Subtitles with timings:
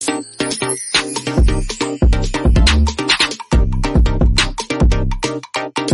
[0.00, 0.26] Thank
[5.90, 5.93] you.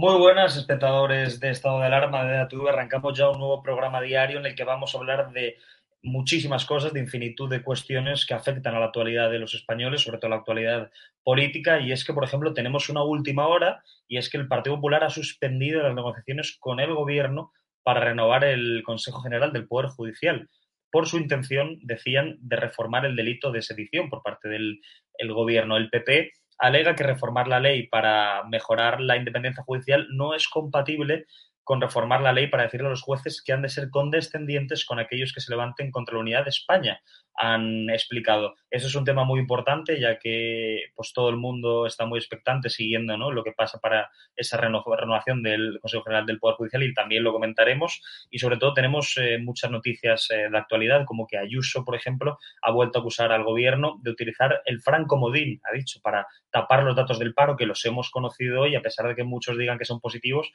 [0.00, 2.68] Muy buenas, espectadores de Estado de Alarma de DATV.
[2.68, 5.56] Arrancamos ya un nuevo programa diario en el que vamos a hablar de
[6.02, 10.18] muchísimas cosas, de infinitud de cuestiones que afectan a la actualidad de los españoles, sobre
[10.18, 10.92] todo la actualidad
[11.24, 11.80] política.
[11.80, 15.02] Y es que, por ejemplo, tenemos una última hora y es que el Partido Popular
[15.02, 17.50] ha suspendido las negociaciones con el Gobierno
[17.82, 20.48] para renovar el Consejo General del Poder Judicial
[20.92, 24.80] por su intención, decían, de reformar el delito de sedición por parte del
[25.14, 25.76] el Gobierno.
[25.76, 31.26] El PP alega que reformar la ley para mejorar la independencia judicial no es compatible
[31.68, 34.98] con reformar la ley para decirle a los jueces que han de ser condescendientes con
[34.98, 37.02] aquellos que se levanten contra la unidad de España,
[37.34, 38.54] han explicado.
[38.70, 42.70] Eso es un tema muy importante, ya que pues todo el mundo está muy expectante
[42.70, 43.30] siguiendo ¿no?
[43.30, 47.22] lo que pasa para esa reno renovación del Consejo General del Poder Judicial y también
[47.22, 48.00] lo comentaremos.
[48.30, 52.38] Y sobre todo tenemos eh, muchas noticias eh, de actualidad, como que Ayuso, por ejemplo,
[52.62, 56.82] ha vuelto a acusar al gobierno de utilizar el franco modín, ha dicho, para tapar
[56.82, 59.76] los datos del paro, que los hemos conocido hoy, a pesar de que muchos digan
[59.76, 60.50] que son positivos,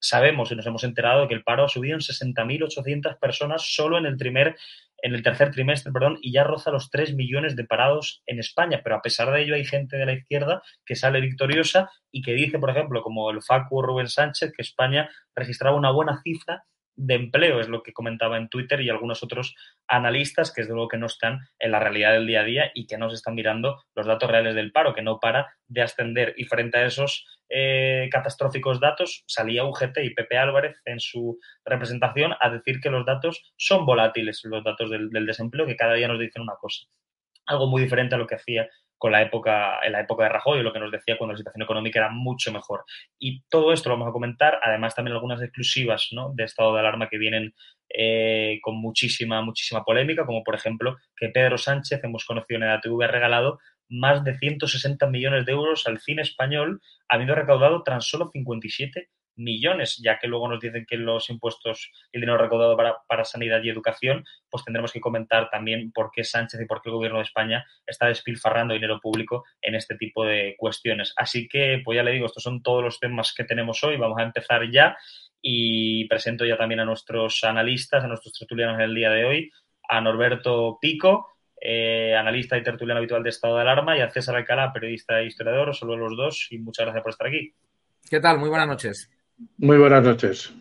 [0.00, 4.06] sabemos nos hemos enterado de que el paro ha subido en 60.800 personas solo en
[4.06, 4.56] el primer
[5.00, 8.80] en el tercer trimestre, perdón, y ya roza los 3 millones de parados en España.
[8.82, 12.32] Pero a pesar de ello hay gente de la izquierda que sale victoriosa y que
[12.32, 16.64] dice, por ejemplo, como el Facu Rubén Sánchez, que España registraba una buena cifra
[16.98, 19.54] de empleo, es lo que comentaba en Twitter y algunos otros
[19.86, 22.70] analistas que es de luego que no están en la realidad del día a día
[22.74, 25.82] y que no se están mirando los datos reales del paro, que no para de
[25.82, 26.34] ascender.
[26.36, 32.34] Y frente a esos eh, catastróficos datos, salía UGT y Pepe Álvarez en su representación
[32.40, 36.18] a decir que los datos son volátiles, los datos del desempleo, que cada día nos
[36.18, 36.86] dicen una cosa.
[37.46, 38.68] Algo muy diferente a lo que hacía
[38.98, 41.62] con la época, en la época de Rajoy, lo que nos decía cuando la situación
[41.62, 42.84] económica era mucho mejor.
[43.18, 46.32] Y todo esto lo vamos a comentar, además también algunas exclusivas ¿no?
[46.34, 47.54] de estado de alarma que vienen
[47.88, 52.80] eh, con muchísima, muchísima polémica, como por ejemplo que Pedro Sánchez, hemos conocido en la
[52.80, 53.58] TV, ha regalado
[53.88, 59.08] más de 160 millones de euros al cine español, habiendo recaudado tan solo 57
[59.38, 63.62] millones, ya que luego nos dicen que los impuestos el dinero recaudado para, para, sanidad
[63.62, 67.18] y educación, pues tendremos que comentar también por qué Sánchez y por qué el gobierno
[67.18, 71.12] de España está despilfarrando dinero público en este tipo de cuestiones.
[71.16, 73.96] Así que, pues ya le digo, estos son todos los temas que tenemos hoy.
[73.96, 74.96] Vamos a empezar ya
[75.40, 79.50] y presento ya también a nuestros analistas, a nuestros tertulianos en el día de hoy,
[79.88, 81.28] a Norberto Pico,
[81.60, 85.26] eh, analista y tertuliano habitual de Estado de Alarma, y a César Alcalá, periodista e
[85.26, 85.70] historiador.
[85.70, 87.54] A los dos y muchas gracias por estar aquí.
[88.08, 88.38] ¿Qué tal?
[88.38, 89.10] Muy buenas noches.
[89.58, 90.54] Muy buenas noches.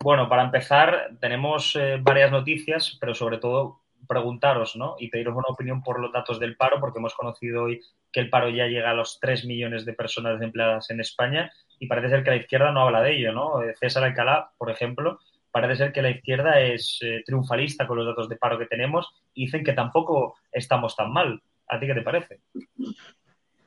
[0.00, 4.96] Bueno, para empezar, tenemos eh, varias noticias, pero sobre todo preguntaros ¿no?
[4.98, 7.80] y pediros una opinión por los datos del paro, porque hemos conocido hoy
[8.12, 11.86] que el paro ya llega a los 3 millones de personas desempleadas en España y
[11.88, 13.32] parece ser que la izquierda no habla de ello.
[13.32, 13.62] ¿no?
[13.62, 15.18] Eh, César Alcalá, por ejemplo,
[15.50, 19.12] parece ser que la izquierda es eh, triunfalista con los datos de paro que tenemos
[19.34, 21.42] y dicen que tampoco estamos tan mal.
[21.68, 22.40] ¿A ti qué te parece?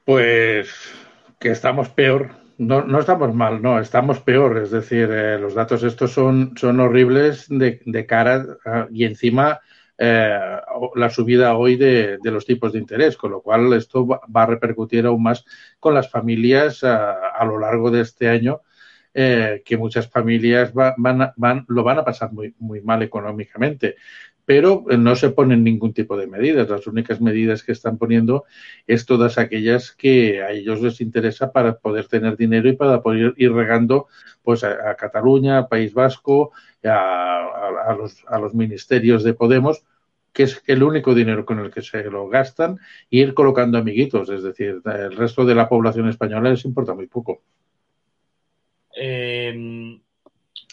[0.06, 0.95] Pues
[1.39, 2.40] que estamos peor.
[2.61, 4.59] No, no estamos mal, no, estamos peor.
[4.59, 9.61] Es decir, eh, los datos estos son, son horribles de, de cara a, y encima
[9.97, 10.39] eh,
[10.95, 14.45] la subida hoy de, de, los tipos de interés, con lo cual esto va, a
[14.45, 15.43] repercutir aún más
[15.79, 18.61] con las familias a, a lo largo de este año
[19.13, 23.95] eh, que muchas familias va, van, van, lo van a pasar muy, muy mal económicamente.
[24.51, 26.69] Pero no se ponen ningún tipo de medidas.
[26.69, 28.44] Las únicas medidas que están poniendo
[28.86, 33.33] es todas aquellas que a ellos les interesa para poder tener dinero y para poder
[33.38, 34.07] ir regando
[34.44, 36.51] pues a, a Cataluña, al País Vasco,
[36.83, 39.86] a, a, a, los, a ministerios de Podemos,
[40.33, 42.77] que es el único dinero con el que se lo gastan,
[43.09, 44.27] e ir colocando amiguitos.
[44.30, 47.42] Es decir, el resto de la población española les importa muy poco.
[48.97, 49.97] Eh,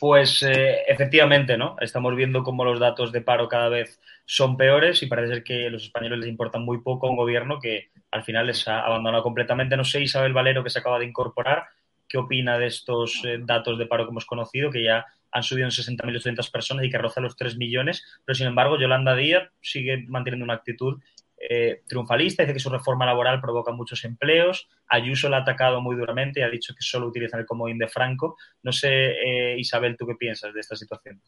[0.01, 1.77] pues eh, efectivamente, ¿no?
[1.81, 5.67] Estamos viendo cómo los datos de paro cada vez son peores y parece ser que
[5.67, 9.23] a los españoles les importa muy poco un gobierno que al final les ha abandonado
[9.23, 9.77] completamente.
[9.77, 11.65] No sé, Isabel Valero, que se acaba de incorporar,
[12.09, 15.67] ¿qué opina de estos eh, datos de paro que hemos conocido, que ya han subido
[15.67, 18.05] en 60.800 personas y que roza los 3 millones?
[18.25, 21.01] Pero sin embargo, Yolanda Díaz sigue manteniendo una actitud
[21.41, 24.69] eh, triunfalista, dice que su reforma laboral provoca muchos empleos.
[24.89, 27.89] Ayuso la ha atacado muy duramente y ha dicho que solo utilizan el comodín de
[27.89, 28.37] Franco.
[28.63, 31.21] No sé, eh, Isabel, ¿tú qué piensas de esta situación?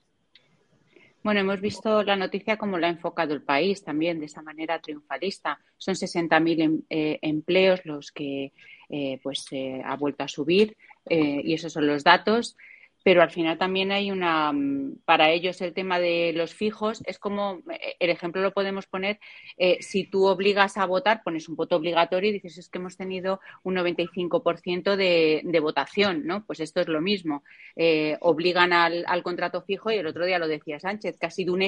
[1.22, 4.80] Bueno, hemos visto la noticia como la ha enfocado el país también, de esa manera
[4.80, 5.60] triunfalista.
[5.76, 8.52] Son 60.000 em, eh, empleos los que
[8.88, 9.46] eh, pues
[9.84, 10.76] ha vuelto a subir
[11.08, 12.56] y esos son los datos
[13.02, 17.18] pero al final también hay una, mm, para ellos el tema de los fijos es
[17.18, 19.18] como, eh, el ejemplo lo podemos poner,
[19.56, 22.96] eh, si tú obligas a votar, pones un voto obligatorio y dices es que hemos
[22.96, 26.44] tenido un 95% de, de votación, ¿no?
[26.46, 27.42] Pues esto es lo mismo.
[27.76, 31.30] Eh, obligan al, al, contrato fijo y el otro día lo decía Sánchez, que ha
[31.30, 31.62] sido un,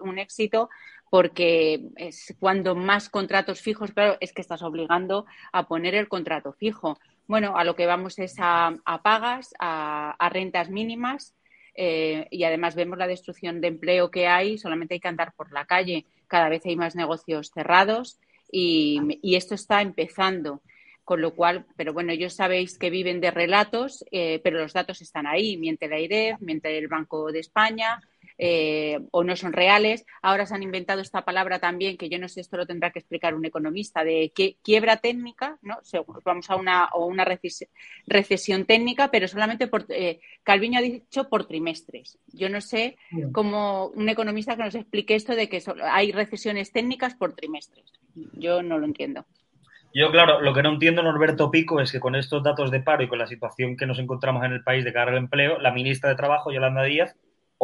[0.00, 0.68] un éxito
[1.10, 6.52] porque es cuando más contratos fijos, claro, es que estás obligando a poner el contrato
[6.52, 6.98] fijo.
[7.26, 11.34] Bueno, a lo que vamos es a, a pagas, a, a, rentas mínimas
[11.74, 15.52] eh, y además vemos la destrucción de empleo que hay, solamente hay que andar por
[15.52, 18.18] la calle, cada vez hay más negocios cerrados
[18.50, 19.00] y,
[19.36, 20.62] esto está empezando.
[21.02, 25.02] Con lo cual, pero bueno, ellos sabéis que viven de relatos, eh, pero los datos
[25.02, 28.00] están ahí, miente la IREF, miente el Banco de España,
[28.38, 30.06] eh, o no son reales.
[30.22, 32.98] Ahora se han inventado esta palabra también, que yo no sé, esto lo tendrá que
[32.98, 34.32] explicar un economista, de
[34.62, 35.78] quiebra técnica, ¿no?
[36.24, 37.24] Vamos a una, o una
[38.06, 42.18] recesión técnica, pero solamente por, eh, Calviño ha dicho por trimestres.
[42.32, 42.96] Yo no sé
[43.32, 47.92] cómo un economista que nos explique esto de que hay recesiones técnicas por trimestres.
[48.32, 49.24] Yo no lo entiendo.
[49.96, 53.04] Yo, claro, lo que no entiendo, Norberto Pico, es que con estos datos de paro
[53.04, 55.70] y con la situación que nos encontramos en el país de cara al empleo, la
[55.70, 57.14] ministra de Trabajo, Yolanda Díaz,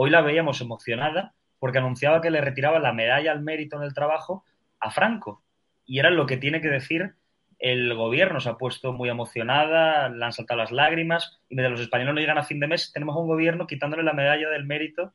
[0.02, 3.92] hoy la veíamos emocionada porque anunciaba que le retiraba la medalla al mérito en el
[3.92, 4.46] trabajo
[4.78, 5.44] a Franco.
[5.84, 7.16] Y era lo que tiene que decir
[7.58, 8.40] el gobierno.
[8.40, 12.20] Se ha puesto muy emocionada, le han saltado las lágrimas y mientras los españoles no
[12.20, 15.12] llegan a fin de mes, tenemos un gobierno quitándole la medalla del mérito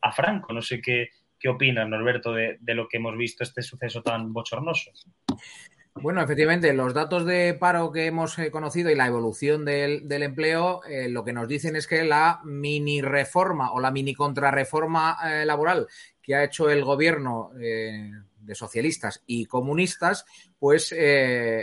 [0.00, 0.52] a Franco.
[0.52, 4.32] No sé qué, qué opinas, Norberto, de, de lo que hemos visto, este suceso tan
[4.32, 4.92] bochornoso.
[6.00, 10.82] Bueno, efectivamente, los datos de paro que hemos eh, conocido y la evolución del, empleo
[10.84, 15.44] eh, lo que nos dicen es que la mini reforma o la mini contrarreforma eh,
[15.44, 15.88] laboral
[16.22, 20.24] que ha hecho el gobierno eh, de socialistas y comunistas,
[20.58, 20.94] pues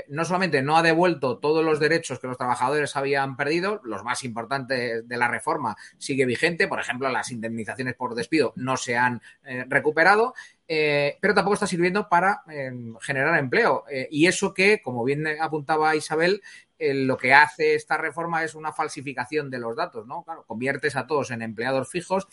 [0.07, 4.23] no solamente no ha devuelto todos los derechos que los trabajadores habían perdido, los más
[4.23, 9.21] importantes de la reforma sigue vigente, por ejemplo, las indemnizaciones por despido no se han
[9.67, 10.35] recuperado,
[10.67, 13.85] eh, pero tampoco está sirviendo para eh, generar empleo.
[13.89, 16.41] Eh, y eso que, como bien apuntaba Isabel,
[16.77, 20.23] eh, lo que hace esta reforma es una falsificación de los datos, ¿no?
[20.23, 22.27] Claro, conviertes a todos en empleados fijos.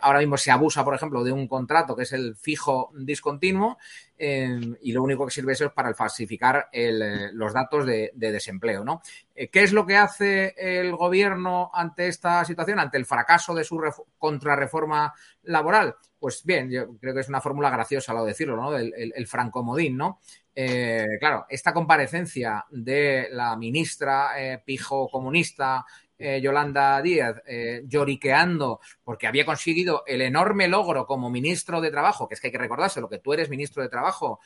[0.00, 3.78] Ahora mismo se abusa, por ejemplo, de un contrato que es el fijo discontinuo
[4.18, 8.84] eh, y lo único que sirve eso es para falsificar los datos de, de desempleo,
[8.84, 9.00] ¿no?
[9.34, 13.80] ¿Qué es lo que hace el gobierno ante esta situación, ante el fracaso de su
[14.18, 15.14] contrarreforma
[15.44, 15.94] laboral?
[16.24, 18.74] Pues bien, yo creo que es una fórmula graciosa, lo decirlo, ¿no?
[18.74, 20.20] El, el, el francomodín, ¿no?
[20.54, 25.84] Eh, claro, esta comparecencia de la ministra eh, pijo comunista
[26.16, 32.26] eh, Yolanda Díaz eh, lloriqueando porque había conseguido el enorme logro como ministro de Trabajo,
[32.26, 34.40] que es que hay que recordárselo, que tú eres ministro de Trabajo,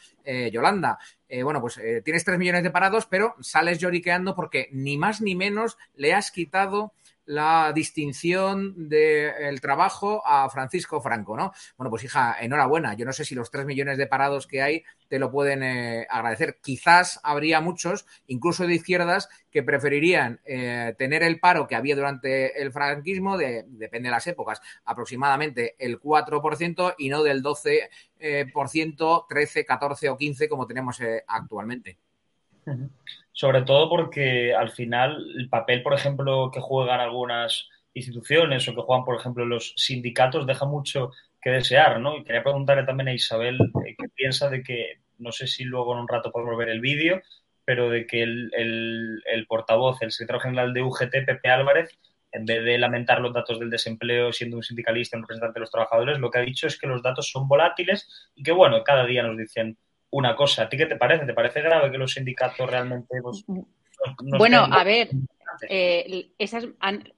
[0.50, 0.98] Yolanda.
[1.44, 5.78] bueno, pues tienes tres millones de parados, pero sales lloriqueando porque ni más ni menos
[5.94, 6.92] le has quitado
[7.28, 11.52] la distinción del trabajo a Francisco Franco, ¿no?
[11.76, 12.94] Bueno, pues hija, enhorabuena.
[12.94, 16.06] Yo no sé si los tres millones de parados que hay te lo pueden eh,
[16.08, 16.58] agradecer.
[16.62, 22.62] Quizás habría muchos, incluso de izquierdas, que preferirían eh, tener el paro que había durante
[22.62, 29.64] el franquismo, de, depende de las épocas, aproximadamente el 4% y no del 12%, 13,
[29.66, 30.98] 14 o 15 como tenemos
[33.32, 38.80] sobre todo porque al final el papel, por ejemplo, que juegan algunas instituciones o que
[38.82, 42.16] juegan, por ejemplo, los sindicatos deja mucho que desear, ¿no?
[42.16, 45.94] Y quería preguntarle también a Isabel eh, qué piensa de que, no sé si luego
[45.94, 47.20] en un rato podemos ver el vídeo,
[47.64, 51.98] pero de que el, el, portavoz, el secretario general de UGT, Pepe Álvarez,
[52.32, 55.70] en vez de lamentar los datos del desempleo siendo un sindicalista, un representante de los
[55.70, 59.04] trabajadores, lo que ha dicho es que los datos son volátiles y que, bueno, cada
[59.06, 59.76] día nos dicen
[60.10, 60.62] una cosa.
[60.62, 61.26] ¿A ti qué te parece?
[61.26, 63.20] ¿Te parece grave que los sindicatos realmente...
[63.22, 63.44] Pues,
[64.18, 65.10] bueno, a ver,
[65.68, 66.66] eh, esas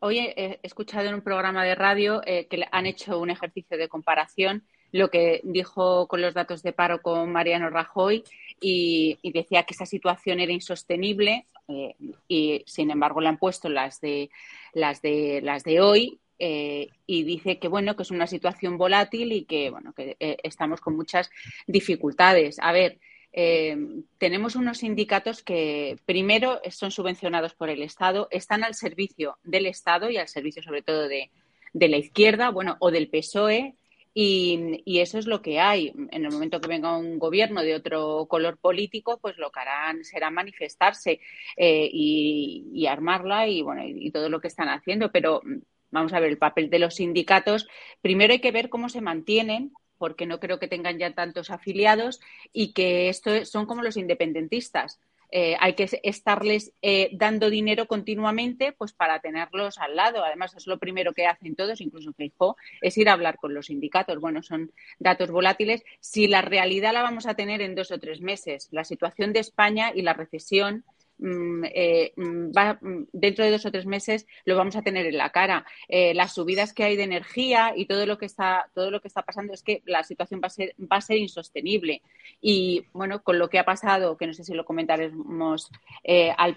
[0.01, 3.89] hoy he escuchado en un programa de radio eh, que han hecho un ejercicio de
[3.89, 8.25] comparación lo que dijo con los datos de paro con Mariano Rajoy
[8.61, 11.95] y, decía que esa situación era insostenible eh,
[12.29, 14.31] y sin embargo le han puesto las de
[14.73, 19.31] las de las de hoy eh, y dice que bueno que es una situación volátil
[19.31, 21.31] y que bueno que eh, estamos con muchas
[21.67, 22.57] dificultades.
[22.61, 22.99] A ver,
[23.33, 23.77] eh,
[24.17, 30.09] tenemos unos sindicatos que primero son subvencionados por el Estado, están al servicio del Estado
[30.09, 31.31] y al servicio sobre todo de,
[31.75, 33.77] la izquierda, bueno, o del PSOE.
[34.13, 35.93] Y, eso es lo que hay.
[36.11, 40.05] En el momento que venga un gobierno de otro color político, pues lo que harán
[40.05, 41.21] será manifestarse
[41.57, 45.13] y, y, armarla y bueno y todo lo que están haciendo.
[45.13, 45.43] Pero
[45.91, 47.69] vamos a ver, el papel de los sindicatos,
[48.01, 52.21] primero hay que ver cómo se mantienen porque no creo que tengan ya tantos afiliados
[52.55, 54.99] y que esto son como los independentistas.
[55.33, 60.25] Eh, hay que estarles eh, dando dinero continuamente pues para tenerlos al lado.
[60.25, 63.67] Además, es lo primero que hacen todos, incluso Feijóo, es ir a hablar con los
[63.67, 64.19] sindicatos.
[64.21, 65.85] Bueno, son datos volátiles.
[66.01, 69.41] Si la realidad la vamos a tener en dos o tres meses, la situación de
[69.41, 70.85] España y la recesión
[71.23, 75.19] eh, mm, va, mm, dentro de dos o tres meses lo vamos a tener en
[75.19, 75.67] la cara.
[75.89, 79.09] Eh, las subidas que hay de energía y todo lo que está todo lo que
[79.09, 82.03] está pasando es que la situación va a ser va a ser insostenible.
[82.41, 85.71] Y bueno, con lo que ha pasado, que no sé si lo comentaremos
[86.05, 86.57] eh, al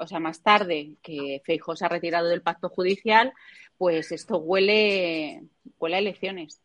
[0.00, 3.32] o sea más tarde, que Feijóo se ha retirado del pacto judicial,
[3.76, 5.42] pues esto huele
[5.78, 6.60] huele a elecciones.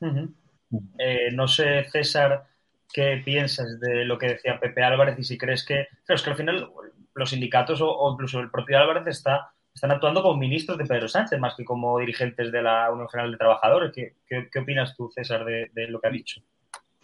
[0.00, 2.46] no sé, César
[2.94, 6.30] qué piensas de lo que decía Pepe Álvarez y si crees que, claro, es que
[6.30, 6.70] al final
[7.14, 11.38] los sindicatos o, incluso el propio Álvarez está, están actuando como ministros de Pedro Sánchez
[11.40, 13.92] más que como dirigentes de la Unión General de Trabajadores.
[13.92, 16.40] ¿Qué, opinas tú, César, de, lo que ha dicho?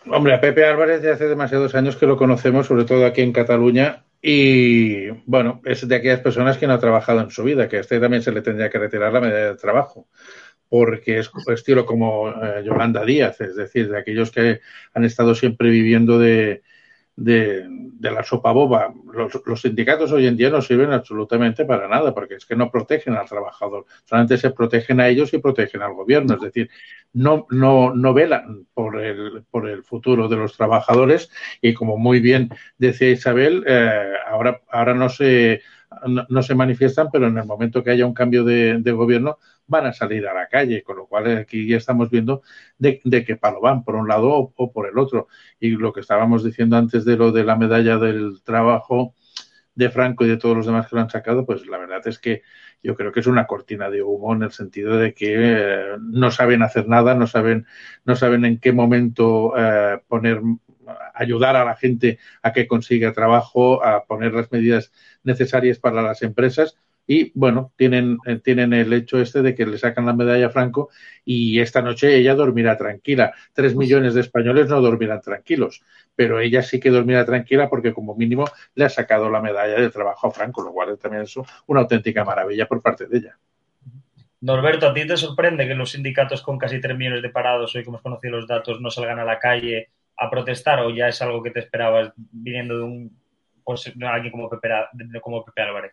[0.07, 3.33] Hombre, a Pepe Álvarez de hace demasiados años que lo conocemos, sobre todo aquí en
[3.33, 7.79] Cataluña, y bueno, es de aquellas personas que no ha trabajado en su vida, que
[7.79, 10.07] a este también se le tendría que retirar la medida de trabajo
[10.71, 14.61] porque es estilo como eh, Yolanda Díaz, es decir, de aquellos que
[14.95, 16.63] han estado siempre viviendo de,
[17.17, 18.95] de, la sopa boba.
[19.45, 23.15] Los, sindicatos hoy en día no sirven absolutamente para nada, porque es que no protegen
[23.15, 26.71] al trabajador, solamente se protegen a ellos y protegen al gobierno, es decir,
[27.13, 32.21] no, no, no velan por el, por el futuro de los trabajadores y como muy
[32.21, 32.49] bien
[32.79, 35.63] decía Isabel, eh, ahora, ahora no se
[36.07, 39.93] no, se manifiestan, pero en el momento que haya un cambio de, gobierno van a
[39.93, 42.43] salir a la calle, con lo cual aquí ya estamos viendo
[42.79, 45.29] de, de qué palo van, por un lado o, por el otro.
[45.59, 49.15] Y lo que estábamos diciendo antes de lo de la medalla del trabajo
[49.75, 52.19] de Franco y de todos los demás que lo han sacado, pues la verdad es
[52.19, 52.43] que
[52.83, 56.31] yo creo que es una cortina de humo en el sentido de que eh, no
[56.31, 57.67] saben hacer nada, no saben,
[58.05, 60.41] no saben en qué momento eh, poner
[61.21, 66.23] ayudar a la gente a que consiga trabajo, a poner las medidas necesarias para las
[66.23, 66.77] empresas.
[67.07, 70.51] Y bueno, tienen, eh, tienen el hecho este de que le sacan la medalla a
[70.51, 70.91] Franco
[71.25, 73.35] y esta noche ella dormirá tranquila.
[73.53, 75.83] Tres millones de españoles no dormirán tranquilos,
[76.15, 78.45] pero ella sí que dormirá tranquila porque como mínimo
[78.77, 81.35] le ha sacado la medalla de trabajo a Franco, lo cual también es
[81.67, 83.39] una auténtica maravilla por parte de ella.
[84.43, 87.85] Norberto, ¿a ti te sorprende que los sindicatos con casi tres millones de parados, hoy
[87.85, 91.21] como hemos conocido los datos, no salgan a la calle a protestar o ya es
[91.23, 93.21] algo que te esperabas viniendo de un
[93.65, 94.69] pues, alguien como Pepe,
[95.23, 95.93] como Pepe Álvarez?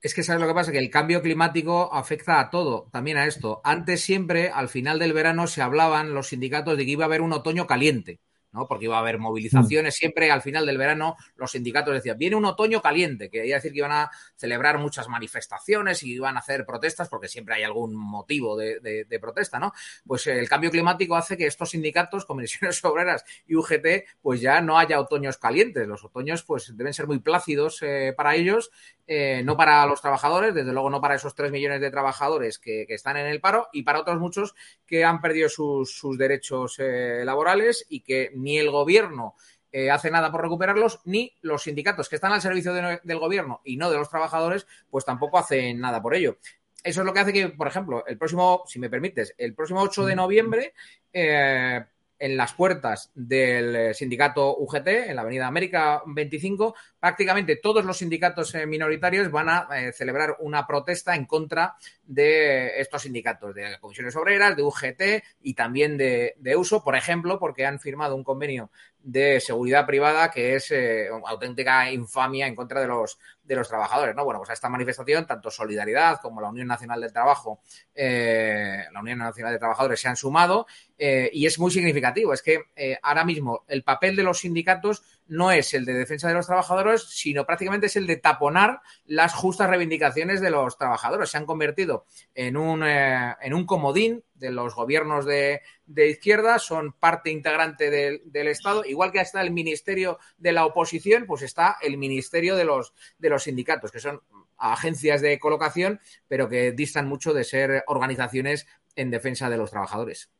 [0.00, 3.26] Es que sabes lo que pasa, que el cambio climático afecta a todo, también a
[3.26, 3.60] esto.
[3.64, 7.20] Antes siempre, al final del verano, se hablaban los sindicatos de que iba a haber
[7.20, 8.20] un otoño caliente.
[8.56, 8.66] ¿No?
[8.66, 9.94] Porque iba a haber movilizaciones.
[9.94, 9.98] Mm.
[9.98, 13.72] Siempre al final del verano los sindicatos decían, viene un otoño caliente, que quería decir
[13.72, 17.94] que iban a celebrar muchas manifestaciones y iban a hacer protestas, porque siempre hay algún
[17.94, 19.72] motivo de, protesta, ¿no?
[20.06, 24.78] Pues el cambio climático hace que estos sindicatos, comisiones obreras y UGT, pues ya no
[24.78, 25.86] haya otoños calientes.
[25.86, 28.70] Los otoños, pues deben ser muy plácidos eh, para ellos,
[29.06, 32.86] eh, no para los trabajadores, desde luego no para esos tres millones de trabajadores que,
[32.88, 34.54] están en el paro y para otros muchos
[34.86, 39.34] que han perdido sus, derechos eh, laborales y que ni el gobierno
[39.70, 43.76] eh, hace nada por recuperarlos, ni los sindicatos que están al servicio del gobierno y
[43.76, 46.38] no de los trabajadores, pues tampoco hacen nada por ello.
[46.82, 49.82] Eso es lo que hace que, por ejemplo, el próximo, si me permites, el próximo
[49.82, 50.72] 8 de noviembre,
[51.12, 51.84] eh,
[52.18, 58.54] en las puertas del sindicato UGT, en la Avenida América 25, prácticamente todos los sindicatos
[58.66, 64.62] minoritarios van a celebrar una protesta en contra de estos sindicatos, de comisiones obreras, de
[64.62, 65.02] UGT
[65.42, 68.70] y también de, de, uso, por ejemplo, porque han firmado un convenio
[69.06, 74.16] de seguridad privada que es eh, auténtica infamia en contra de los, de los trabajadores.
[74.16, 74.24] ¿no?
[74.24, 77.60] Bueno, pues a esta manifestación, tanto Solidaridad como la Unión Nacional del Trabajo,
[77.94, 80.66] eh, la Unión Nacional de Trabajadores se han sumado
[80.98, 82.32] eh, y es muy significativo.
[82.32, 82.64] Es que
[83.00, 87.02] ahora mismo el papel de los sindicatos no es el de defensa de los trabajadores,
[87.02, 91.30] sino prácticamente es el de taponar las justas reivindicaciones de los trabajadores.
[91.30, 95.62] Se han convertido en un, eh, en un comodín de los gobiernos de,
[95.96, 101.42] izquierda, son parte integrante del, Estado, igual que está el Ministerio de la Oposición, pues
[101.42, 104.20] está el Ministerio de los, de los Sindicatos, que son
[104.58, 110.30] agencias de colocación, pero que distan mucho de ser organizaciones en defensa de los trabajadores.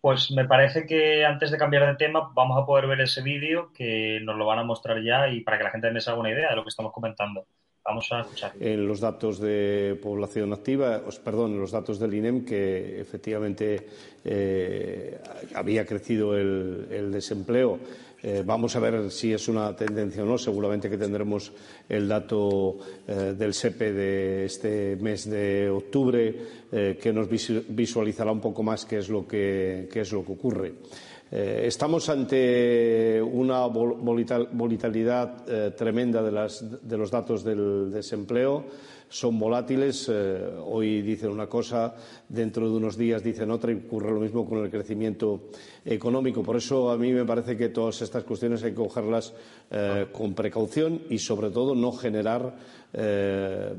[0.00, 3.72] Pues me parece que antes de cambiar de tema vamos a poder ver ese vídeo
[3.72, 6.30] que nos lo van a mostrar ya y para que la gente se haga una
[6.30, 7.46] idea de lo que estamos comentando.
[7.84, 8.52] Vamos a escuchar.
[8.60, 13.86] En los datos de población activa, perdón, en los datos del INEM, que efectivamente
[14.24, 15.18] eh,
[15.54, 17.78] había crecido el desempleo
[18.20, 20.38] eh, vamos a ver si es una tendencia o no.
[20.38, 21.52] Seguramente que tendremos
[21.88, 26.34] el dato eh, del SEPE de este mes de octubre
[26.72, 30.74] eh, que nos visualizará un poco más qué es lo que, es lo que ocurre.
[31.30, 38.64] estamos ante una volatilidad tremenda de, los datos del desempleo
[39.08, 40.08] son volátiles.
[40.08, 41.94] Eh, hoy dicen una cosa,
[42.28, 45.48] dentro de unos días dicen otra y ocurre lo mismo con el crecimiento
[45.84, 46.42] económico.
[46.42, 49.34] Por eso a mí me parece que todas estas cuestiones hay que cogerlas
[49.70, 52.56] eh, con precaución y, sobre todo, no generar
[52.92, 53.72] eh,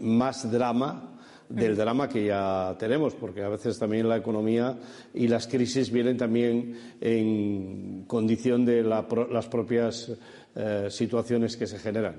[0.00, 1.08] más drama
[1.48, 4.78] del drama que ya tenemos, porque a veces también la economía
[5.12, 10.12] y las crisis vienen también en condición de las propias
[10.88, 12.14] situaciones que se generan.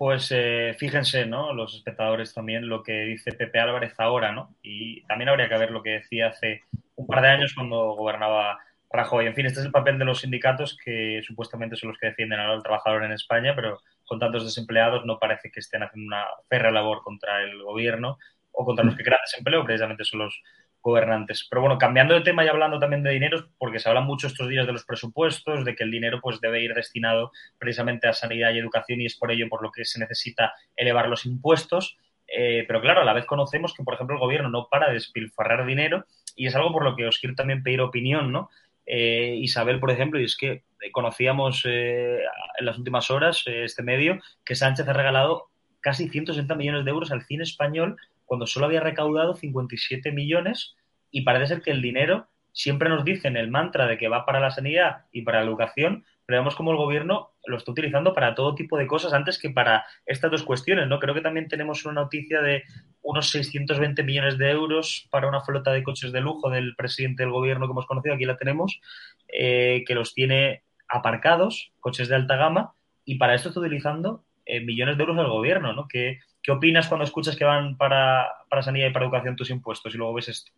[0.00, 1.52] Pues eh, fíjense, ¿no?
[1.52, 4.56] Los espectadores también lo que dice Pepe Álvarez ahora, ¿no?
[4.62, 6.62] Y también habría que ver lo que decía hace
[6.94, 8.58] un par de años cuando gobernaba
[8.90, 9.26] Rajoy.
[9.26, 12.40] En fin, este es el papel de los sindicatos que supuestamente son los que defienden
[12.40, 16.70] al trabajador en España, pero con tantos desempleados no parece que estén haciendo una férrea
[16.70, 18.16] labor contra el gobierno
[18.52, 20.42] o contra los que crean desempleo, precisamente son los
[20.82, 21.46] gobernantes.
[21.48, 24.48] Pero bueno, cambiando de tema y hablando también de dinero, porque se habla mucho estos
[24.48, 28.52] días de los presupuestos, de que el dinero pues debe ir destinado precisamente a sanidad
[28.52, 31.98] y educación y es por ello por lo que se necesita elevar los impuestos.
[32.26, 34.94] Eh, pero claro, a la vez conocemos que, por ejemplo, el gobierno no para de
[34.94, 38.50] despilfarrar dinero y es algo por lo que os quiero también pedir opinión, ¿no?
[38.86, 40.62] Eh, Isabel, por ejemplo, y es que
[40.92, 42.20] conocíamos eh,
[42.58, 47.10] en las últimas horas este medio que Sánchez ha regalado casi 160 millones de euros
[47.10, 47.96] al cine español
[48.30, 50.76] cuando solo había recaudado 57 millones
[51.10, 54.38] y parece ser que el dinero siempre nos dicen el mantra de que va para
[54.38, 58.36] la sanidad y para la educación, pero vemos como el gobierno lo está utilizando para
[58.36, 61.00] todo tipo de cosas antes que para estas dos cuestiones, ¿no?
[61.00, 62.62] Creo que también tenemos una noticia de
[63.02, 67.32] unos 620 millones de euros para una flota de coches de lujo del presidente del
[67.32, 68.80] gobierno que hemos conocido, aquí la tenemos,
[69.26, 74.60] eh, que los tiene aparcados, coches de alta gama, y para esto está utilizando eh,
[74.60, 75.88] millones de euros del gobierno, ¿no?
[75.88, 78.28] Que ¿Qué opinas cuando escuchas que van para,
[78.62, 80.52] sanidad y para educación tus impuestos y luego ves esto?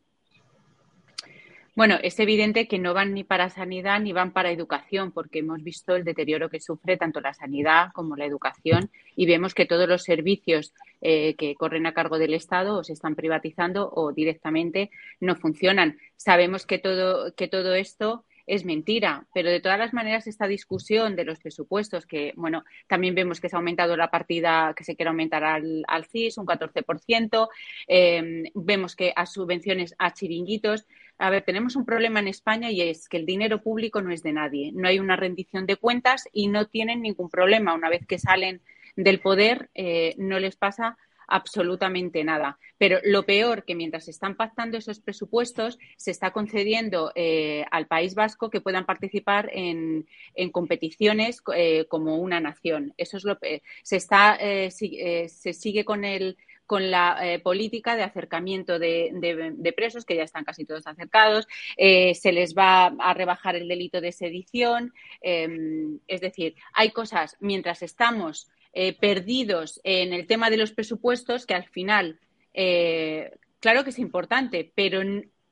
[1.74, 5.62] Bueno, es evidente que no van ni para sanidad ni van para educación, porque hemos
[5.64, 9.88] visto el deterioro que sufre tanto la sanidad como la educación y vemos que todos
[9.88, 14.90] los servicios eh, que corren a cargo del Estado o se están privatizando o directamente
[15.18, 15.96] no funcionan.
[16.16, 19.26] Sabemos que todo, que todo esto es mentira.
[19.34, 23.48] Pero de todas las maneras, esta discusión de los presupuestos, que bueno, también vemos que
[23.48, 27.48] se ha aumentado la partida que se quiere aumentar al, CIS, un 14%,
[27.86, 30.86] em, vemos que a subvenciones a chiringuitos.
[31.18, 34.22] A ver, tenemos un problema en España y es que el dinero público no es
[34.22, 34.72] de nadie.
[34.72, 37.74] No hay una rendición de cuentas y no tienen ningún problema.
[37.74, 38.60] Una vez que salen
[38.96, 42.58] del poder, eh, no les pasa absolutamente nada.
[42.78, 48.14] Pero lo peor que mientras están pactando esos presupuestos, se está concediendo eh, al País
[48.14, 50.06] Vasco que puedan participar en,
[50.50, 52.92] competiciones eh, como una nación.
[52.96, 53.38] Eso es lo
[53.82, 60.16] se está eh, se sigue con el con la política de acercamiento de, presos, que
[60.16, 64.94] ya están casi todos acercados, se les va a rebajar el delito de sedición.
[65.20, 71.46] Em, es decir, hay cosas, mientras estamos eh, perdidos en el tema de los presupuestos,
[71.46, 72.18] que al final,
[72.54, 75.00] eh, claro que es importante, pero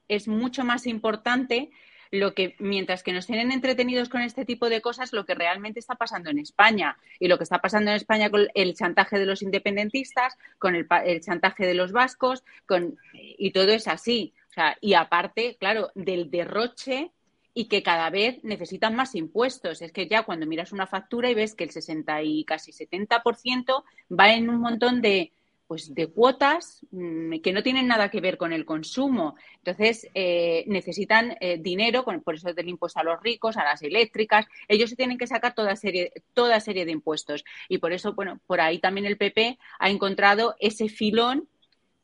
[0.08, 1.70] es mucho más importante
[2.10, 5.78] lo que, mientras que nos tienen entretenidos con este tipo de cosas, lo que realmente
[5.78, 6.96] está pasando en España.
[7.18, 10.86] Y lo que está pasando en España con el chantaje de los independentistas, con el,
[11.04, 14.34] el chantaje de los vascos, con, y todo es así.
[14.50, 17.12] O sea, y aparte, claro, del derroche
[17.54, 19.82] y que cada vez necesitan más impuestos.
[19.82, 23.84] Es que ya cuando miras una factura y ves que el 60 y casi 70%
[24.18, 25.32] va en un montón de
[25.70, 29.36] pues de cuotas mm, que no tienen nada que ver con el consumo.
[29.58, 34.46] Entonces, eh, necesitan eh, dinero, por eso del impuesto a los ricos, a las eléctricas.
[34.66, 37.44] Ellos se tienen que sacar toda serie, toda serie de impuestos.
[37.68, 41.48] Y por eso, bueno, por ahí también el PP ha encontrado ese filón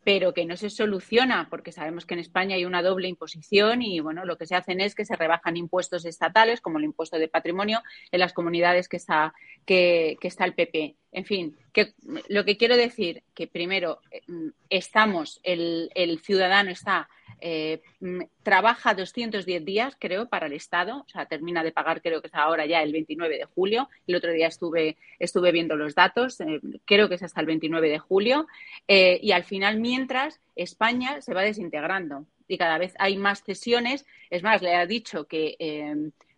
[0.07, 3.99] pero que no se soluciona porque sabemos que en España hay una doble imposición y
[3.99, 7.27] bueno, lo que se hacen es que se rebajan impuestos estatales como el impuesto de
[7.27, 10.95] patrimonio en las comunidades que está que, está el PP.
[11.17, 11.95] En fin, que
[12.29, 14.21] lo que quiero decir que primero eh,
[14.69, 17.09] estamos el, el ciudadano está
[17.41, 21.05] eh, mm, trabaja 210 días, creo, para el Estado.
[21.07, 23.89] O sea, termina de pagar, creo que es ahora ya el 29 de julio.
[24.07, 27.89] El otro día estuve, estuve viendo los datos, eh, creo que es hasta el 29
[27.89, 28.47] de julio.
[28.87, 34.07] Eh, y al final, mientras, España se va desintegrando y cada vez hay más cesiones.
[34.31, 35.57] Es más, le ha dicho que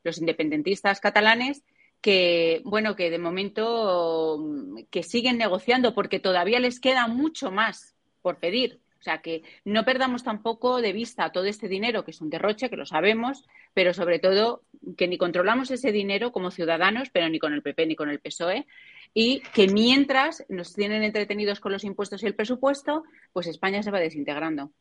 [0.04, 1.62] los independentistas catalanes
[2.00, 4.44] que bueno que de momento
[4.90, 9.84] que siguen negociando porque todavía les queda mucho más por pedir o sea, que no
[9.84, 13.94] perdamos tampoco de vista todo este dinero, que es un derroche, que lo sabemos, pero
[13.94, 14.62] sobre todo
[14.96, 18.18] que ni controlamos ese dinero como ciudadanos, pero ni con el PP ni con el
[18.18, 18.66] PSOE,
[19.14, 23.92] y que mientras nos tienen entretenidos con los impuestos y el presupuesto, pues España se
[23.92, 24.72] va desintegrando.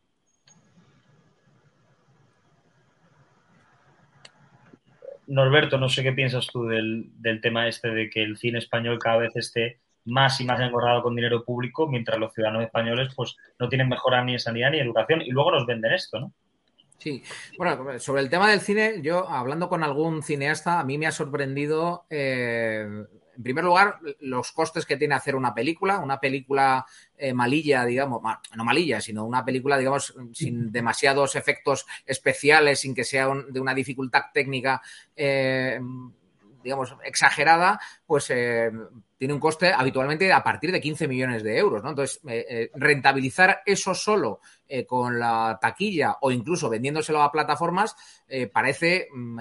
[5.27, 8.97] Norberto, no sé qué piensas tú del, del tema este de que el cine español
[8.99, 13.35] cada vez esté más y más engordado con dinero público, mientras los ciudadanos españoles pues
[13.59, 16.33] no tienen mejora ni en sanidad ni educación y luego nos venden esto, ¿no?
[16.97, 17.21] Sí,
[17.59, 21.11] bueno, sobre el tema del cine, yo hablando con algún cineasta, a mí me ha
[21.11, 22.87] sorprendido, eh,
[23.37, 28.21] en primer lugar, los costes que tiene hacer una película, una película eh, malilla, digamos,
[28.55, 33.75] no malilla, sino una película, digamos, sin demasiados efectos especiales, sin que sea de una
[33.75, 34.81] dificultad técnica.
[35.15, 35.79] Eh,
[36.63, 38.69] digamos, exagerada, pues eh,
[39.17, 41.91] tiene un coste habitualmente a partir de 15 millones de euros, ¿no?
[41.91, 42.19] Entonces,
[42.73, 44.41] rentabilizar eso solo
[44.85, 47.95] con la taquilla o incluso vendiéndoselo a plataformas
[48.51, 49.39] parece mm,